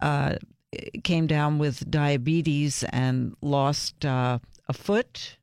uh, 0.00 0.36
came 1.04 1.26
down 1.26 1.58
with 1.58 1.90
diabetes 1.90 2.84
and 2.90 3.36
lost 3.42 4.04
uh, 4.04 4.38
a 4.68 4.72
foot 4.72 5.38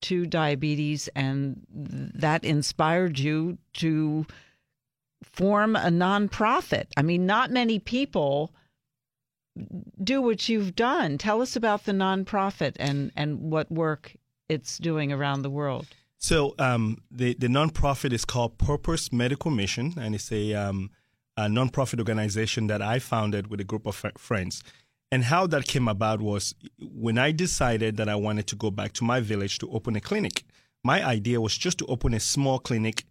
to 0.00 0.26
diabetes, 0.26 1.08
and 1.16 1.66
that 1.70 2.44
inspired 2.44 3.18
you 3.18 3.58
to 3.74 4.26
form 5.24 5.74
a 5.74 5.88
nonprofit. 5.88 6.86
I 6.96 7.02
mean, 7.02 7.26
not 7.26 7.50
many 7.50 7.78
people 7.78 8.52
do 10.02 10.22
what 10.22 10.48
you've 10.48 10.76
done. 10.76 11.18
Tell 11.18 11.42
us 11.42 11.56
about 11.56 11.84
the 11.84 11.92
nonprofit 11.92 12.76
and, 12.78 13.10
and 13.16 13.50
what 13.50 13.70
work 13.72 14.14
it's 14.48 14.78
doing 14.78 15.12
around 15.12 15.42
the 15.42 15.50
world. 15.50 15.86
So 16.18 16.54
um, 16.58 16.98
the 17.10 17.34
the 17.34 17.46
nonprofit 17.46 18.12
is 18.12 18.24
called 18.24 18.58
Purpose 18.58 19.12
Medical 19.12 19.52
Mission, 19.52 19.94
and 19.96 20.14
it's 20.14 20.32
a, 20.32 20.52
um, 20.52 20.90
a 21.36 21.42
nonprofit 21.42 22.00
organization 22.00 22.66
that 22.66 22.82
I 22.82 22.98
founded 22.98 23.46
with 23.46 23.60
a 23.60 23.64
group 23.64 23.86
of 23.86 24.04
friends. 24.18 24.62
And 25.10 25.24
how 25.24 25.46
that 25.46 25.66
came 25.66 25.88
about 25.88 26.20
was 26.20 26.54
when 26.78 27.16
I 27.16 27.30
decided 27.30 27.96
that 27.96 28.08
I 28.08 28.16
wanted 28.16 28.46
to 28.48 28.56
go 28.56 28.70
back 28.70 28.92
to 28.94 29.04
my 29.04 29.20
village 29.20 29.58
to 29.58 29.70
open 29.70 29.96
a 29.96 30.00
clinic. 30.00 30.44
My 30.84 31.02
idea 31.04 31.40
was 31.40 31.56
just 31.56 31.78
to 31.78 31.86
open 31.86 32.12
a 32.12 32.20
small 32.20 32.58
clinic, 32.58 33.04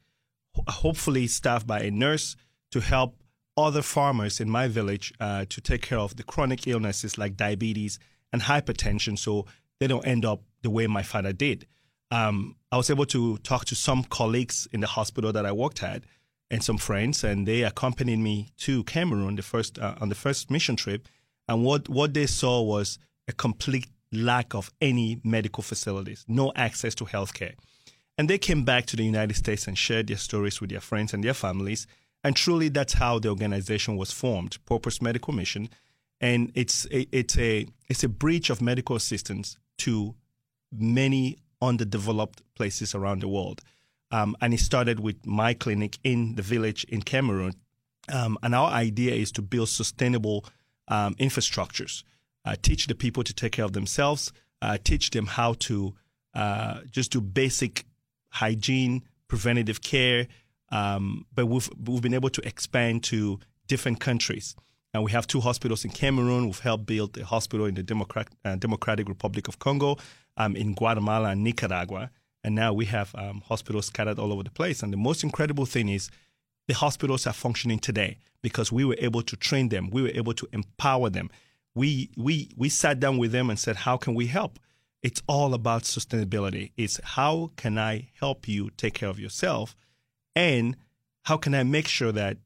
hopefully 0.68 1.28
staffed 1.28 1.66
by 1.66 1.80
a 1.80 1.90
nurse, 1.90 2.36
to 2.72 2.82
help 2.82 3.24
other 3.56 3.82
farmers 3.82 4.40
in 4.40 4.50
my 4.50 4.68
village 4.68 5.14
uh, 5.20 5.46
to 5.50 5.62
take 5.62 5.82
care 5.82 5.98
of 5.98 6.18
the 6.18 6.24
chronic 6.24 6.68
illnesses 6.68 7.18
like 7.18 7.36
diabetes 7.38 7.98
and 8.32 8.44
hypertension, 8.44 9.18
so 9.18 9.46
they 9.80 9.88
don't 9.88 10.06
end 10.06 10.26
up 10.26 10.42
the 10.62 10.70
way 10.70 10.86
my 10.88 11.02
father 11.02 11.34
did 11.34 11.66
um, 12.12 12.56
I 12.72 12.78
was 12.78 12.90
able 12.90 13.06
to 13.08 13.38
talk 13.40 13.66
to 13.66 13.76
some 13.76 14.04
colleagues 14.04 14.68
in 14.72 14.80
the 14.80 14.88
hospital 14.88 15.32
that 15.34 15.46
I 15.46 15.52
worked 15.52 15.84
at 15.84 16.04
and 16.50 16.64
some 16.64 16.78
friends, 16.78 17.24
and 17.24 17.48
they 17.48 17.64
accompanied 17.64 18.20
me 18.20 18.50
to 18.58 18.84
Cameroon 18.86 19.36
the 19.36 19.42
first 19.42 19.80
uh, 19.80 19.96
on 20.00 20.10
the 20.10 20.16
first 20.16 20.50
mission 20.50 20.76
trip. 20.76 21.08
And 21.48 21.64
what 21.64 21.90
what 21.90 22.14
they 22.14 22.26
saw 22.26 22.62
was 22.62 23.00
a 23.28 23.34
complete 23.34 23.88
lack 24.12 24.56
of 24.56 24.72
any 24.80 25.20
medical 25.24 25.62
facilities, 25.64 26.24
no 26.28 26.54
access 26.56 26.96
to 26.96 27.06
healthcare. 27.06 27.56
And 28.18 28.30
they 28.30 28.38
came 28.38 28.64
back 28.64 28.86
to 28.88 28.96
the 28.96 29.04
United 29.04 29.36
States 29.36 29.68
and 29.68 29.78
shared 29.78 30.08
their 30.08 30.18
stories 30.18 30.60
with 30.60 30.70
their 30.72 30.80
friends 30.80 31.14
and 31.14 31.24
their 31.24 31.34
families. 31.36 31.86
And 32.24 32.36
truly, 32.36 32.70
that's 32.70 32.94
how 32.94 33.20
the 33.20 33.30
organization 33.30 33.96
was 33.96 34.12
formed, 34.12 34.58
Purpose 34.66 35.02
Medical 35.02 35.34
Mission. 35.34 35.70
And 36.20 36.52
it's 36.56 36.88
a, 36.92 37.08
it's 37.12 37.38
a 37.38 37.68
it's 37.90 38.04
a 38.04 38.10
breach 38.10 38.50
of 38.50 38.62
medical 38.62 38.96
assistance 38.96 39.58
to 39.80 40.16
many 40.72 41.38
underdeveloped 41.62 42.42
places 42.56 42.94
around 42.96 43.22
the 43.22 43.28
world. 43.28 43.62
Um, 44.12 44.36
and 44.42 44.54
it 44.54 44.60
started 44.60 45.00
with 45.00 45.26
my 45.26 45.54
clinic 45.54 45.98
in 46.04 46.36
the 46.36 46.42
village 46.42 46.86
in 46.86 47.02
Cameroon. 47.02 47.54
Um, 48.12 48.38
and 48.42 48.56
our 48.56 48.70
idea 48.70 49.14
is 49.14 49.32
to 49.34 49.42
build 49.42 49.70
sustainable 49.70 50.46
um, 50.88 51.16
infrastructures, 51.16 52.04
uh, 52.46 52.56
teach 52.62 52.88
the 52.88 52.96
people 52.96 53.24
to 53.24 53.34
take 53.34 53.52
care 53.54 53.66
of 53.66 53.74
themselves, 53.74 54.32
uh, 54.62 54.78
teach 54.82 55.10
them 55.10 55.26
how 55.26 55.54
to 55.60 55.94
uh, 56.34 56.80
just 56.90 57.12
do 57.12 57.20
basic 57.20 57.86
hygiene, 58.30 59.04
preventative 59.28 59.82
care. 59.82 60.28
Um, 60.70 61.26
but 61.34 61.48
we've, 61.48 61.70
we've 61.86 62.02
been 62.02 62.14
able 62.14 62.30
to 62.30 62.48
expand 62.48 63.04
to 63.06 63.40
different 63.68 64.00
countries. 64.00 64.56
And 64.98 65.04
we 65.04 65.12
have 65.12 65.28
two 65.28 65.42
hospitals 65.42 65.86
in 65.86 65.92
Cameroon. 65.92 66.48
We've 66.48 66.58
helped 66.58 66.88
build 66.88 67.16
a 67.20 67.24
hospital 67.24 67.68
in 67.68 67.76
the 67.76 67.84
Democrat, 67.84 68.30
uh, 68.44 68.56
Democratic 68.56 69.08
Republic 69.08 69.48
of 69.48 69.60
Congo 69.60 69.98
um, 70.38 70.56
in 70.56 70.74
Guatemala 70.74 71.30
and 71.30 71.44
Nicaragua. 71.44 72.10
And 72.44 72.56
now 72.56 72.74
we 72.74 72.86
have 72.86 73.14
um, 73.14 73.44
hospitals 73.46 73.86
scattered 73.86 74.18
all 74.18 74.34
over 74.34 74.42
the 74.42 74.50
place. 74.50 74.82
And 74.82 74.92
the 74.92 74.98
most 74.98 75.24
incredible 75.24 75.68
thing 75.68 75.88
is 75.88 76.10
the 76.68 76.74
hospitals 76.74 77.28
are 77.28 77.34
functioning 77.34 77.78
today 77.78 78.18
because 78.42 78.72
we 78.72 78.86
were 78.86 78.96
able 78.98 79.22
to 79.22 79.36
train 79.36 79.70
them, 79.70 79.92
we 79.92 80.02
were 80.02 80.12
able 80.16 80.34
to 80.34 80.48
empower 80.52 81.12
them. 81.12 81.30
We, 81.76 82.10
we, 82.18 82.50
we 82.58 82.68
sat 82.68 83.00
down 83.00 83.20
with 83.20 83.32
them 83.32 83.52
and 83.52 83.60
said, 83.60 83.76
How 83.76 83.98
can 83.98 84.16
we 84.16 84.26
help? 84.26 84.58
It's 85.04 85.22
all 85.28 85.54
about 85.54 85.84
sustainability. 85.84 86.72
It's 86.76 87.00
how 87.04 87.52
can 87.56 87.78
I 87.78 88.10
help 88.20 88.48
you 88.48 88.72
take 88.78 88.96
care 88.96 89.10
of 89.10 89.20
yourself? 89.20 89.76
And 90.36 90.76
how 91.26 91.38
can 91.38 91.54
I 91.54 91.62
make 91.62 91.88
sure 91.88 92.12
that 92.14 92.38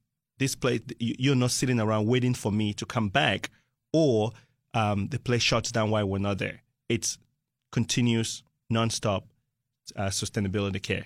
this 0.42 0.56
place, 0.56 0.82
you're 1.00 1.36
not 1.36 1.52
sitting 1.52 1.80
around 1.80 2.08
waiting 2.08 2.34
for 2.34 2.52
me 2.52 2.74
to 2.74 2.86
come 2.86 3.10
back 3.10 3.50
or 3.94 4.32
um, 4.74 5.08
the 5.08 5.20
place 5.20 5.44
shuts 5.44 5.72
down 5.72 5.92
while 5.92 6.06
we're 6.06 6.18
not 6.18 6.40
there? 6.40 6.64
It's 6.90 7.20
continuous, 7.72 8.44
nonstop 8.74 9.24
uh, 9.96 10.08
sustainability 10.08 10.82
care. 10.82 11.06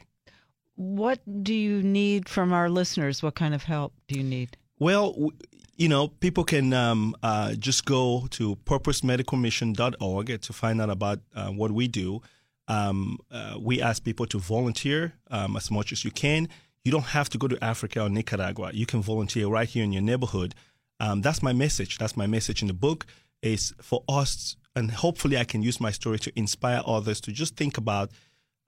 What 0.76 1.19
do 1.43 1.54
you 1.54 1.84
need 1.84 2.30
from 2.30 2.54
our 2.54 2.69
listeners? 2.69 3.21
What 3.21 3.36
kind 3.36 3.54
of 3.54 3.63
help 3.63 3.93
do 4.08 4.17
you 4.17 4.24
need? 4.24 4.58
Well, 4.80 5.32
you 5.76 5.89
know, 5.89 6.08
people 6.08 6.45
can 6.45 6.71
um, 6.74 7.15
uh, 7.21 7.56
just 7.56 7.86
go 7.86 8.28
to 8.32 8.56
purposemedicalmission.org 8.65 10.41
to 10.41 10.54
find 10.54 10.82
out 10.82 10.89
about 10.89 11.19
uh, 11.36 11.50
what 11.50 11.71
we 11.71 11.88
do. 11.88 12.21
Um, 12.67 13.19
uh, 13.30 13.58
we 13.60 13.82
ask 13.82 14.04
people 14.04 14.26
to 14.28 14.39
volunteer 14.39 15.13
um, 15.30 15.58
as 15.58 15.69
much 15.69 15.91
as 15.91 16.06
you 16.06 16.12
can. 16.12 16.48
You 16.86 16.91
don't 16.91 17.02
have 17.02 17.30
to 17.30 17.38
go 17.38 17.48
to 17.48 17.62
Africa 17.63 18.04
or 18.04 18.10
Nicaragua. 18.10 18.71
You 18.74 18.86
can 18.86 19.02
volunteer 19.02 19.48
right 19.48 19.67
here 19.67 19.84
in 19.84 19.91
your 19.91 20.04
neighborhood. 20.04 20.56
Um, 21.00 21.21
that's 21.21 21.43
my 21.43 21.52
message. 21.52 21.98
That's 21.98 22.15
my 22.15 22.28
message 22.28 22.62
in 22.62 22.69
the 22.69 22.74
book 22.74 23.06
is 23.41 23.74
for 23.82 24.04
us 24.08 24.56
and 24.76 24.91
hopefully 24.91 25.38
I 25.38 25.45
can 25.45 25.63
use 25.63 25.80
my 25.80 25.91
story 25.91 26.19
to 26.19 26.38
inspire 26.38 26.82
others 26.86 27.21
to 27.21 27.32
just 27.32 27.56
think 27.56 27.78
about 27.78 28.12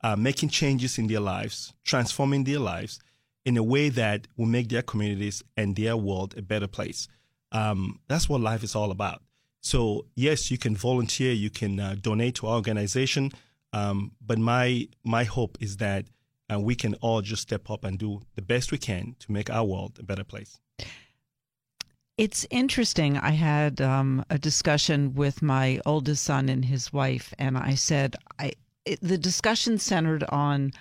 uh, 0.02 0.16
making 0.16 0.50
changes 0.50 0.98
in 0.98 1.08
their 1.08 1.20
lives, 1.20 1.74
transforming 1.84 2.44
their 2.44 2.60
lives 2.60 3.00
in 3.46 3.58
a 3.58 3.64
way 3.64 3.90
that 3.90 4.28
will 4.38 4.46
make 4.46 4.70
their 4.70 4.82
communities 4.82 5.44
and 5.56 5.76
their 5.76 5.98
world 5.98 6.36
a 6.38 6.42
better 6.42 6.68
place. 6.68 7.08
Um, 7.52 8.00
that's 8.08 8.30
what 8.30 8.42
life 8.42 8.64
is 8.64 8.76
all 8.76 8.92
about. 8.92 9.22
So 9.62 10.06
yes, 10.16 10.52
you 10.52 10.58
can 10.58 10.76
volunteer, 10.76 11.34
you 11.34 11.50
can 11.50 11.80
uh, 11.80 11.96
donate 12.00 12.36
to 12.36 12.48
our 12.48 12.56
organization, 12.56 13.32
um, 13.74 14.12
but 14.26 14.38
my 14.38 14.88
my 15.04 15.24
hope 15.26 15.58
is 15.60 15.78
that 15.78 16.06
uh, 16.52 16.60
we 16.60 16.76
can 16.76 16.94
all 16.96 17.22
just 17.22 17.42
step 17.42 17.70
up 17.70 17.84
and 17.84 17.98
do 18.00 18.22
the 18.36 18.42
best 18.42 18.72
we 18.72 18.78
can 18.78 19.16
to 19.20 19.32
make 19.32 19.50
our 19.50 19.66
world 19.66 19.98
a 20.00 20.04
better 20.04 20.24
place. 20.24 20.60
It's 22.18 22.48
interesting. 22.50 23.18
I 23.18 23.32
had 23.32 23.80
um, 23.80 24.26
a 24.30 24.40
discussion 24.40 25.14
with 25.14 25.42
my 25.42 25.80
oldest 25.86 26.24
son 26.24 26.50
and 26.50 26.66
his 26.66 26.92
wife, 26.92 27.34
and 27.38 27.58
I 27.58 27.76
said, 27.76 28.16
I 28.40 28.54
it, 28.86 29.00
the 29.02 29.18
discussion 29.18 29.78
centered 29.78 30.24
on 30.24 30.72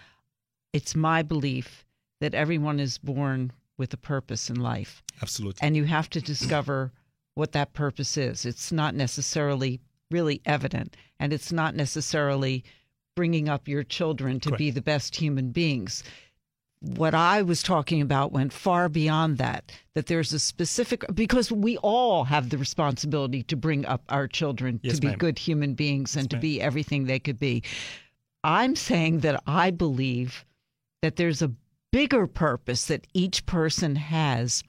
it's 0.73 0.95
my 0.95 1.23
belief 1.23 1.85
that 2.21 2.35
everyone 2.35 2.81
is 2.81 2.99
born 2.99 3.53
with 3.77 3.93
a 3.93 3.99
purpose 3.99 4.49
in 4.49 4.57
life. 4.57 5.03
Absolutely. 5.21 5.59
And 5.67 5.77
you 5.77 5.85
have 5.85 6.09
to 6.11 6.21
discover 6.21 6.93
what 7.35 7.53
that 7.53 7.75
purpose 7.75 8.17
is. 8.17 8.47
It's 8.47 8.73
not 8.73 8.95
necessarily 8.95 9.81
really 10.11 10.41
evident, 10.47 10.97
and 11.21 11.33
it's 11.33 11.53
not 11.53 11.75
necessarily 11.75 12.65
bringing 13.17 13.49
up 13.49 13.67
your 13.67 13.83
children 13.83 14.39
to 14.39 14.51
Correct. 14.51 14.59
be 14.59 14.71
the 14.71 14.83
best 14.83 15.17
human 15.17 15.51
beings. 15.51 16.05
What 16.81 17.15
I 17.15 17.41
was 17.43 17.63
talking 17.63 18.03
about 18.03 18.31
went 18.31 18.53
far 18.53 18.89
beyond 18.91 19.39
that, 19.39 19.73
that 19.95 20.07
there's 20.07 20.35
a 20.35 20.39
specific, 20.39 21.03
because 21.15 21.51
we 21.51 21.79
all 21.79 22.25
have 22.25 22.51
the 22.51 22.59
responsibility 22.59 23.43
to 23.45 23.57
bring 23.57 23.87
up 23.87 24.03
our 24.11 24.29
children 24.29 24.79
Yes, 24.83 24.97
to 24.97 25.01
be 25.01 25.07
ma'am. 25.09 25.19
good 25.19 25.39
human 25.39 25.73
beings 25.75 26.15
and 26.15 26.29
to 26.31 26.37
ma'am. 26.37 26.41
be 26.43 26.61
everything 26.61 27.07
they 27.07 27.19
could 27.19 27.41
be. 27.41 27.63
I'm 28.45 28.77
saying 28.77 29.21
that 29.21 29.43
I 29.47 29.71
believe 29.71 30.45
that 31.01 31.17
there's 31.17 31.41
a 31.41 31.51
bigger 31.93 32.27
purpose 32.27 32.85
that 32.87 33.07
each 33.15 33.47
person 33.47 33.97
has 33.97 34.63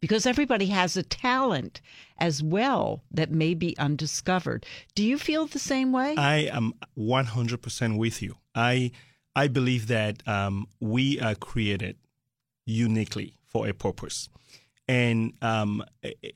because 0.00 0.26
everybody 0.26 0.66
has 0.66 0.96
a 0.96 1.02
talent 1.02 1.80
as 2.18 2.42
well 2.42 3.02
that 3.10 3.30
may 3.30 3.54
be 3.54 3.76
undiscovered. 3.78 4.66
Do 4.94 5.04
you 5.04 5.18
feel 5.18 5.46
the 5.46 5.58
same 5.58 5.92
way? 5.92 6.14
I 6.16 6.48
am 6.52 6.74
100% 6.98 7.98
with 7.98 8.22
you. 8.22 8.36
I 8.54 8.92
I 9.36 9.46
believe 9.46 9.86
that 9.86 10.26
um, 10.26 10.66
we 10.80 11.20
are 11.20 11.36
created 11.36 11.96
uniquely 12.66 13.36
for 13.44 13.68
a 13.68 13.72
purpose, 13.72 14.28
and 14.88 15.32
um, 15.40 15.84
eh, 16.02 16.10
eh, 16.24 16.30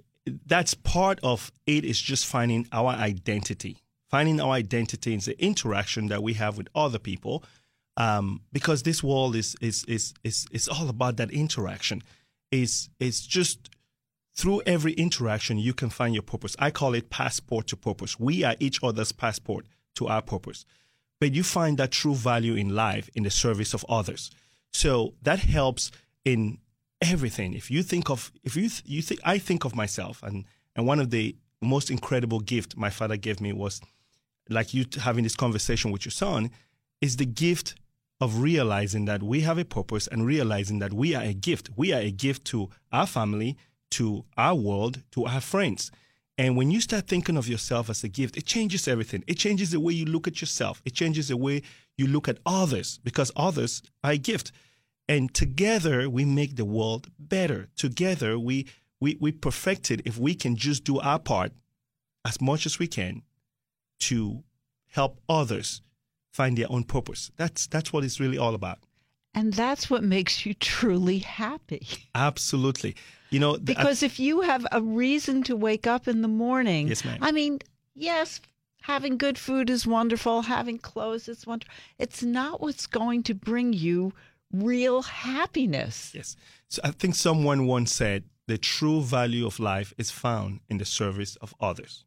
that's 0.47 0.75
part 0.75 1.19
of 1.25 1.51
it. 1.67 1.85
Is 1.85 2.01
just 2.01 2.27
finding 2.27 2.69
our 2.71 2.93
identity. 2.93 3.79
Finding 4.09 4.41
our 4.41 4.53
identity 4.53 5.15
is 5.17 5.25
the 5.25 5.43
interaction 5.43 6.07
that 6.09 6.23
we 6.23 6.35
have 6.35 6.57
with 6.57 6.69
other 6.77 7.01
people, 7.01 7.43
um, 7.97 8.43
because 8.53 8.85
this 8.85 9.03
world 9.03 9.35
is 9.35 9.57
is 9.61 9.85
is 9.89 10.15
is 10.23 10.47
is 10.53 10.69
all 10.69 10.89
about 10.89 11.17
that 11.17 11.33
interaction. 11.33 12.05
Is 12.53 12.91
it's 13.01 13.27
just 13.27 13.71
through 14.35 14.63
every 14.67 14.93
interaction 14.93 15.59
you 15.59 15.75
can 15.75 15.91
find 15.91 16.15
your 16.15 16.23
purpose. 16.23 16.55
I 16.59 16.71
call 16.71 16.95
it 16.95 17.11
passport 17.11 17.67
to 17.69 17.77
purpose. 17.77 18.19
We 18.21 18.45
are 18.45 18.57
each 18.61 18.83
other's 18.83 19.13
passport 19.13 19.67
to 19.97 20.09
our 20.09 20.23
purpose. 20.23 20.65
But 21.21 21.35
you 21.35 21.43
find 21.43 21.79
that 21.79 21.93
true 21.93 22.15
value 22.15 22.55
in 22.55 22.75
life 22.75 23.09
in 23.15 23.23
the 23.23 23.31
service 23.31 23.75
of 23.75 23.85
others. 23.89 24.31
So 24.73 25.15
that 25.23 25.41
helps 25.41 25.91
in 26.25 26.59
everything. 27.01 27.55
If 27.55 27.71
you 27.71 27.83
think 27.83 28.11
of 28.11 28.33
if 28.43 28.57
you 28.57 28.69
th- 28.69 28.83
you 28.87 29.03
think 29.03 29.21
I 29.25 29.39
think 29.39 29.65
of 29.65 29.75
myself 29.75 30.23
and 30.23 30.45
and 30.75 30.87
one 30.87 31.01
of 31.01 31.11
the 31.11 31.37
most 31.61 31.91
incredible 31.91 32.41
gift 32.41 32.77
my 32.77 32.91
father 32.91 33.17
gave 33.17 33.41
me 33.41 33.53
was 33.53 33.81
like 34.49 34.75
you 34.75 34.85
having 35.01 35.25
this 35.25 35.37
conversation 35.37 35.91
with 35.91 36.05
your 36.05 36.13
son 36.13 36.51
is 37.01 37.17
the 37.17 37.27
gift 37.27 37.75
of 38.23 38.39
realizing 38.39 39.05
that 39.07 39.21
we 39.21 39.41
have 39.41 39.59
a 39.59 39.65
purpose 39.65 40.07
and 40.07 40.25
realizing 40.25 40.79
that 40.79 40.93
we 40.93 41.13
are 41.13 41.25
a 41.25 41.35
gift. 41.35 41.71
We 41.75 41.93
are 41.93 41.99
a 41.99 42.13
gift 42.13 42.45
to 42.47 42.71
our 42.93 43.05
family, 43.05 43.57
to 43.91 44.25
our 44.39 44.55
world, 44.55 45.03
to 45.11 45.27
our 45.27 45.41
friends. 45.41 45.91
And 46.39 46.57
when 46.57 46.71
you 46.71 46.81
start 46.81 47.09
thinking 47.09 47.37
of 47.37 47.49
yourself 47.49 47.91
as 47.91 48.05
a 48.05 48.09
gift, 48.09 48.37
it 48.37 48.47
changes 48.47 48.87
everything. 48.87 49.25
It 49.27 49.39
changes 49.39 49.73
the 49.73 49.81
way 49.81 49.95
you 49.95 50.05
look 50.05 50.29
at 50.29 50.41
yourself. 50.41 50.81
It 50.85 50.95
changes 50.95 51.27
the 51.29 51.37
way 51.37 51.63
you 51.99 52.07
look 52.07 52.29
at 52.29 52.39
others 52.47 53.01
because 53.03 53.33
others 53.35 53.83
are 54.05 54.13
a 54.13 54.19
gift. 54.19 54.53
And 55.09 55.35
together 55.35 56.09
we 56.09 56.25
make 56.25 56.55
the 56.55 56.65
world 56.65 57.09
better. 57.19 57.71
Together 57.75 58.39
we 58.39 58.69
we, 59.01 59.17
we 59.21 59.33
perfect 59.33 59.91
it 59.91 60.01
if 60.05 60.17
we 60.17 60.37
can 60.37 60.55
just 60.55 60.85
do 60.85 61.01
our 61.01 61.19
part 61.19 61.51
as 62.25 62.41
much 62.41 62.67
as 62.67 62.79
we 62.79 62.87
can 62.87 63.23
to 63.99 64.45
help 64.87 65.21
others 65.29 65.83
find 66.33 66.57
their 66.59 66.71
own 66.71 66.85
purpose. 66.85 67.31
That's 67.37 67.67
that's 67.69 67.93
what 67.93 68.05
it's 68.05 68.19
really 68.21 68.39
all 68.39 68.55
about. 68.55 68.79
and 69.35 69.53
that's 69.55 69.89
what 69.91 70.03
makes 70.03 70.45
you 70.45 70.53
truly 70.55 71.19
happy. 71.21 71.87
Absolutely. 72.15 72.95
You 73.31 73.41
know, 73.41 73.55
th- 73.57 73.65
Because 73.65 74.03
if 74.03 74.19
you 74.21 74.43
have 74.43 74.67
a 74.73 74.81
reason 74.83 75.43
to 75.45 75.57
wake 75.57 75.87
up 75.87 76.07
in 76.09 76.21
the 76.23 76.29
morning, 76.47 76.89
Yes, 76.89 77.03
ma'am. 77.05 77.19
I 77.23 77.33
mean, 77.33 77.59
yes, 77.95 78.41
having 78.83 79.17
good 79.17 79.39
food 79.39 79.71
is 79.71 79.87
wonderful, 79.87 80.43
having 80.43 80.79
clothes 80.79 81.29
is 81.29 81.47
wonderful. 81.47 81.75
It's 81.99 82.23
not 82.23 82.61
what's 82.61 82.87
going 82.87 83.23
to 83.25 83.35
bring 83.35 83.73
you 83.73 84.13
real 84.53 85.01
happiness. 85.03 86.13
Yes. 86.15 86.37
So 86.69 86.83
I 86.85 86.91
think 86.91 87.15
someone 87.15 87.67
once 87.67 87.95
said 87.95 88.25
the 88.49 88.59
true 88.59 89.01
value 89.01 89.47
of 89.47 89.59
life 89.59 89.95
is 89.97 90.11
found 90.11 90.61
in 90.69 90.77
the 90.79 90.85
service 90.85 91.37
of 91.37 91.55
others. 91.59 92.05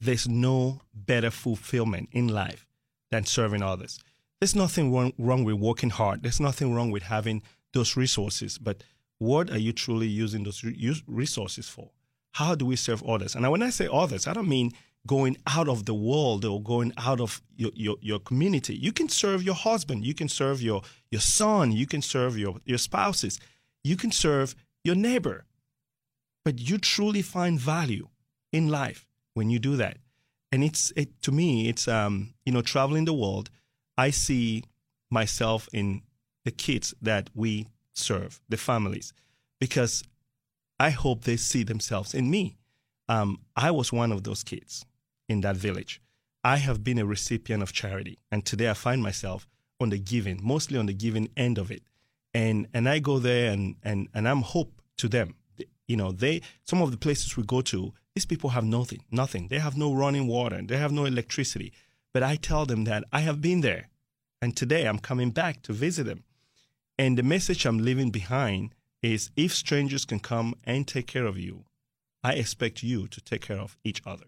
There's 0.00 0.28
no 0.28 0.80
better 0.94 1.30
fulfillment 1.30 2.08
in 2.12 2.28
life 2.28 2.66
than 3.14 3.24
serving 3.24 3.62
others. 3.62 4.00
There's 4.40 4.56
nothing 4.56 4.92
wrong, 4.92 5.12
wrong 5.18 5.44
with 5.44 5.54
working 5.54 5.90
hard. 5.90 6.22
There's 6.22 6.40
nothing 6.40 6.74
wrong 6.74 6.90
with 6.90 7.04
having 7.04 7.42
those 7.72 7.96
resources. 7.96 8.58
But 8.58 8.82
what 9.18 9.50
are 9.50 9.58
you 9.58 9.72
truly 9.72 10.08
using 10.08 10.42
those 10.42 10.64
re- 10.64 11.02
resources 11.06 11.68
for? 11.68 11.90
How 12.32 12.56
do 12.56 12.66
we 12.66 12.76
serve 12.76 13.02
others? 13.04 13.36
And 13.36 13.48
when 13.48 13.62
I 13.62 13.70
say 13.70 13.88
others, 13.90 14.26
I 14.26 14.32
don't 14.32 14.48
mean 14.48 14.72
going 15.06 15.36
out 15.46 15.68
of 15.68 15.84
the 15.84 15.94
world 15.94 16.44
or 16.44 16.60
going 16.60 16.92
out 16.96 17.20
of 17.20 17.40
your, 17.56 17.70
your, 17.74 17.96
your 18.00 18.18
community. 18.18 18.74
You 18.74 18.92
can 18.92 19.08
serve 19.08 19.42
your 19.44 19.54
husband. 19.54 20.04
You 20.04 20.14
can 20.14 20.28
serve 20.28 20.60
your, 20.60 20.82
your 21.12 21.20
son. 21.20 21.70
You 21.70 21.86
can 21.86 22.02
serve 22.02 22.36
your, 22.36 22.56
your 22.64 22.78
spouses. 22.78 23.38
You 23.84 23.96
can 23.96 24.10
serve 24.10 24.56
your 24.82 24.96
neighbor. 24.96 25.44
But 26.44 26.58
you 26.58 26.78
truly 26.78 27.22
find 27.22 27.60
value 27.60 28.08
in 28.52 28.68
life 28.68 29.06
when 29.34 29.50
you 29.50 29.60
do 29.60 29.76
that. 29.76 29.98
And 30.54 30.62
it's 30.62 30.92
it, 30.94 31.20
to 31.22 31.32
me, 31.32 31.68
it's 31.68 31.88
um, 31.88 32.32
you 32.46 32.52
know, 32.52 32.62
traveling 32.62 33.06
the 33.06 33.12
world, 33.12 33.50
I 33.98 34.10
see 34.10 34.62
myself 35.10 35.68
in 35.72 36.02
the 36.44 36.52
kids 36.52 36.94
that 37.02 37.28
we 37.34 37.66
serve, 37.92 38.40
the 38.48 38.56
families, 38.56 39.12
because 39.58 40.04
I 40.78 40.90
hope 40.90 41.24
they 41.24 41.38
see 41.38 41.64
themselves 41.64 42.14
in 42.14 42.30
me. 42.30 42.56
Um, 43.08 43.40
I 43.56 43.72
was 43.72 43.92
one 43.92 44.12
of 44.12 44.22
those 44.22 44.44
kids 44.44 44.86
in 45.28 45.40
that 45.40 45.56
village. 45.56 46.00
I 46.44 46.58
have 46.58 46.84
been 46.84 47.00
a 47.00 47.04
recipient 47.04 47.60
of 47.60 47.72
charity, 47.72 48.20
and 48.30 48.46
today 48.46 48.70
I 48.70 48.74
find 48.74 49.02
myself 49.02 49.48
on 49.80 49.90
the 49.90 49.98
giving, 49.98 50.38
mostly 50.40 50.78
on 50.78 50.86
the 50.86 50.94
giving 50.94 51.30
end 51.36 51.58
of 51.58 51.72
it. 51.72 51.82
And 52.32 52.68
and 52.72 52.88
I 52.88 53.00
go 53.00 53.18
there 53.18 53.50
and 53.50 53.74
and 53.82 54.06
and 54.14 54.28
I'm 54.28 54.42
hope 54.42 54.80
to 54.98 55.08
them. 55.08 55.34
You 55.88 55.96
know, 55.96 56.12
they 56.12 56.42
some 56.62 56.80
of 56.80 56.92
the 56.92 56.96
places 56.96 57.36
we 57.36 57.42
go 57.42 57.60
to, 57.62 57.92
these 58.14 58.26
people 58.26 58.50
have 58.50 58.64
nothing, 58.64 59.02
nothing. 59.10 59.48
They 59.48 59.58
have 59.58 59.76
no 59.76 59.92
running 59.92 60.28
water, 60.28 60.62
they 60.62 60.76
have 60.76 60.92
no 60.92 61.04
electricity. 61.04 61.72
But 62.12 62.22
I 62.22 62.36
tell 62.36 62.64
them 62.64 62.84
that 62.84 63.04
I 63.12 63.20
have 63.20 63.40
been 63.40 63.60
there, 63.60 63.88
and 64.40 64.56
today 64.56 64.86
I'm 64.86 65.00
coming 65.00 65.30
back 65.30 65.62
to 65.62 65.72
visit 65.72 66.04
them. 66.04 66.22
And 66.96 67.18
the 67.18 67.24
message 67.24 67.66
I'm 67.66 67.78
leaving 67.78 68.10
behind 68.10 68.72
is 69.02 69.30
if 69.36 69.52
strangers 69.52 70.04
can 70.04 70.20
come 70.20 70.54
and 70.62 70.86
take 70.86 71.08
care 71.08 71.26
of 71.26 71.36
you, 71.36 71.64
I 72.22 72.34
expect 72.34 72.84
you 72.84 73.08
to 73.08 73.20
take 73.20 73.42
care 73.42 73.58
of 73.58 73.76
each 73.82 74.00
other. 74.06 74.26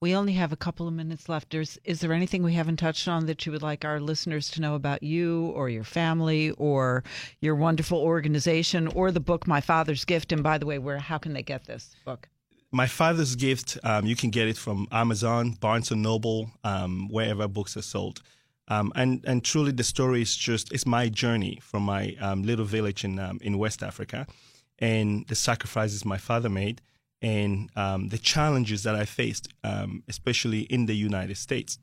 We 0.00 0.14
only 0.14 0.32
have 0.32 0.52
a 0.52 0.56
couple 0.56 0.88
of 0.88 0.94
minutes 0.94 1.28
left. 1.28 1.54
Is, 1.54 1.78
is 1.84 2.00
there 2.00 2.12
anything 2.12 2.42
we 2.42 2.54
haven't 2.54 2.78
touched 2.78 3.08
on 3.08 3.26
that 3.26 3.44
you 3.44 3.52
would 3.52 3.62
like 3.62 3.84
our 3.84 4.00
listeners 4.00 4.50
to 4.50 4.60
know 4.60 4.74
about 4.74 5.02
you 5.02 5.46
or 5.54 5.68
your 5.68 5.84
family 5.84 6.50
or 6.52 7.04
your 7.40 7.54
wonderful 7.54 7.98
organization 7.98 8.88
or 8.88 9.12
the 9.12 9.20
book 9.20 9.46
My 9.46 9.60
Father's 9.60 10.04
Gift? 10.04 10.32
And 10.32 10.42
by 10.42 10.56
the 10.56 10.66
way, 10.66 10.78
where 10.78 10.98
how 10.98 11.18
can 11.18 11.34
they 11.34 11.42
get 11.42 11.66
this 11.66 11.94
book? 12.04 12.28
My 12.74 12.88
Father's 12.88 13.36
Gift, 13.36 13.78
um, 13.84 14.04
you 14.04 14.16
can 14.16 14.30
get 14.30 14.48
it 14.48 14.56
from 14.56 14.88
Amazon, 14.90 15.52
Barnes 15.52 15.92
and 15.92 16.02
Noble, 16.02 16.50
um, 16.64 17.08
wherever 17.08 17.46
books 17.46 17.76
are 17.76 17.82
sold. 17.82 18.20
Um, 18.66 18.92
and 18.96 19.24
and 19.24 19.44
truly, 19.44 19.70
the 19.70 19.84
story 19.84 20.22
is 20.22 20.34
just 20.34 20.72
it's 20.72 20.84
my 20.84 21.08
journey 21.08 21.60
from 21.62 21.84
my 21.84 22.16
um, 22.20 22.42
little 22.42 22.64
village 22.64 23.04
in 23.04 23.20
um, 23.20 23.38
in 23.42 23.58
West 23.58 23.84
Africa, 23.84 24.26
and 24.80 25.24
the 25.28 25.36
sacrifices 25.36 26.04
my 26.04 26.18
father 26.18 26.48
made, 26.48 26.82
and 27.22 27.70
um, 27.76 28.08
the 28.08 28.18
challenges 28.18 28.82
that 28.82 28.96
I 28.96 29.04
faced, 29.04 29.46
especially 30.08 30.62
in 30.62 30.86
the 30.86 30.96
United 30.96 31.36
States. 31.36 31.78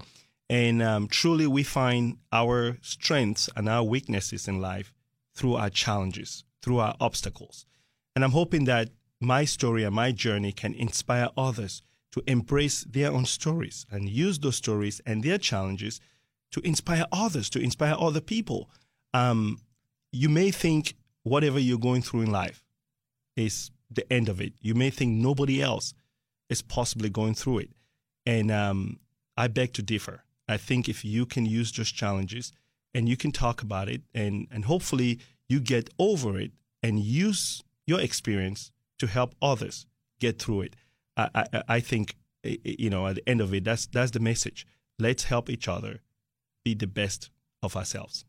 And 0.49 1.09
truly, 1.09 1.47
we 1.47 1.63
find 1.63 2.17
our 2.33 2.77
strengths 2.81 3.49
and 3.55 3.69
our 3.69 3.83
weaknesses 3.83 4.45
in 4.45 4.59
life 4.59 4.91
through 5.35 5.55
our 5.55 5.69
challenges, 5.69 6.43
through 6.61 6.79
our 6.79 6.95
obstacles. 6.99 7.65
And 8.13 8.25
I'm 8.25 8.31
hoping 8.31 8.65
that 8.65 8.89
my 9.21 9.45
story 9.45 9.83
and 9.83 9.95
my 9.95 10.11
journey 10.11 10.51
can 10.51 10.73
inspire 10.73 11.29
others 11.37 11.83
to 12.11 12.23
embrace 12.27 12.83
their 12.83 13.11
own 13.11 13.25
stories 13.25 13.85
and 13.89 14.09
use 14.09 14.39
those 14.39 14.57
stories 14.57 14.99
and 15.05 15.23
their 15.23 15.37
challenges 15.37 16.01
to 16.51 16.59
inspire 16.61 17.05
others, 17.11 17.49
to 17.51 17.59
inspire 17.59 17.95
other 17.97 18.19
people. 18.19 18.69
Um, 19.13 19.59
you 20.11 20.27
may 20.27 20.51
think 20.51 20.95
whatever 21.23 21.59
you're 21.59 21.77
going 21.77 22.01
through 22.01 22.21
in 22.21 22.31
life 22.31 22.63
is 23.35 23.71
the 23.89 24.11
end 24.11 24.27
of 24.27 24.41
it. 24.41 24.53
You 24.59 24.73
may 24.73 24.89
think 24.89 25.13
nobody 25.13 25.61
else 25.61 25.93
is 26.49 26.61
possibly 26.61 27.09
going 27.09 27.35
through 27.35 27.59
it. 27.59 27.69
And 28.25 28.51
um, 28.51 28.99
I 29.37 29.47
beg 29.47 29.73
to 29.73 29.81
differ. 29.81 30.23
I 30.49 30.57
think 30.57 30.89
if 30.89 31.05
you 31.05 31.25
can 31.25 31.45
use 31.45 31.71
those 31.71 31.91
challenges 31.91 32.51
and 32.93 33.07
you 33.07 33.15
can 33.15 33.31
talk 33.31 33.61
about 33.61 33.87
it, 33.87 34.01
and, 34.13 34.47
and 34.51 34.65
hopefully 34.65 35.19
you 35.47 35.59
get 35.61 35.89
over 35.97 36.37
it 36.37 36.51
and 36.83 36.99
use 36.99 37.63
your 37.87 38.01
experience 38.01 38.71
to 39.01 39.07
help 39.07 39.33
others 39.41 39.87
get 40.19 40.39
through 40.39 40.61
it, 40.61 40.75
I, 41.17 41.29
I, 41.33 41.63
I 41.67 41.79
think, 41.79 42.15
eh, 42.43 42.57
eh, 42.65 42.75
you 42.77 42.89
know, 42.89 43.07
at 43.07 43.15
the 43.15 43.27
end 43.27 43.41
of 43.41 43.53
it, 43.53 43.63
that's, 43.63 43.87
that's 43.87 44.11
the 44.11 44.19
message 44.19 44.65
Let's 44.99 45.23
help 45.23 45.49
each 45.49 45.67
other 45.67 46.01
be 46.63 46.75
the 46.75 46.85
best 46.85 47.31
of 47.63 47.75
ourselves. 47.75 48.23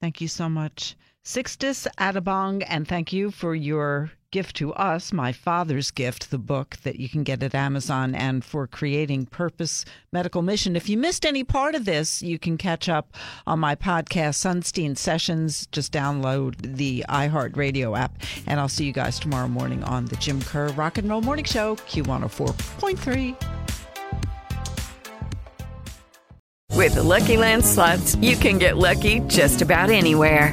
Thank 0.00 0.20
you 0.20 0.28
so 0.28 0.48
much. 0.48 0.94
Sixtus 1.24 1.88
Atabong, 1.98 2.64
and 2.68 2.86
thank 2.86 3.12
you 3.12 3.32
for 3.32 3.52
your 3.52 4.12
gift 4.34 4.56
to 4.56 4.74
us, 4.74 5.12
my 5.12 5.30
father's 5.30 5.92
gift, 5.92 6.32
the 6.32 6.38
book 6.38 6.76
that 6.82 6.98
you 6.98 7.08
can 7.08 7.22
get 7.22 7.40
at 7.40 7.54
Amazon, 7.54 8.16
and 8.16 8.44
for 8.44 8.66
creating 8.66 9.26
Purpose 9.26 9.84
Medical 10.12 10.42
Mission. 10.42 10.74
If 10.74 10.88
you 10.88 10.98
missed 10.98 11.24
any 11.24 11.44
part 11.44 11.76
of 11.76 11.84
this, 11.84 12.20
you 12.20 12.36
can 12.36 12.58
catch 12.58 12.88
up 12.88 13.14
on 13.46 13.60
my 13.60 13.76
podcast, 13.76 14.34
Sonstein 14.34 14.98
Sessions. 14.98 15.68
Just 15.70 15.92
download 15.92 16.56
the 16.76 17.04
iHeartRadio 17.08 17.96
app, 17.96 18.20
and 18.48 18.58
I'll 18.58 18.68
see 18.68 18.84
you 18.84 18.92
guys 18.92 19.20
tomorrow 19.20 19.46
morning 19.46 19.84
on 19.84 20.06
the 20.06 20.16
Jim 20.16 20.42
Kerr 20.42 20.72
Rock 20.72 20.98
and 20.98 21.08
Roll 21.08 21.22
Morning 21.22 21.44
Show, 21.44 21.76
Q104.3. 21.76 23.36
With 26.72 26.94
the 26.96 27.04
Lucky 27.04 27.36
Land 27.36 27.64
slots, 27.64 28.16
you 28.16 28.34
can 28.34 28.58
get 28.58 28.76
lucky 28.78 29.20
just 29.28 29.62
about 29.62 29.90
anywhere. 29.90 30.52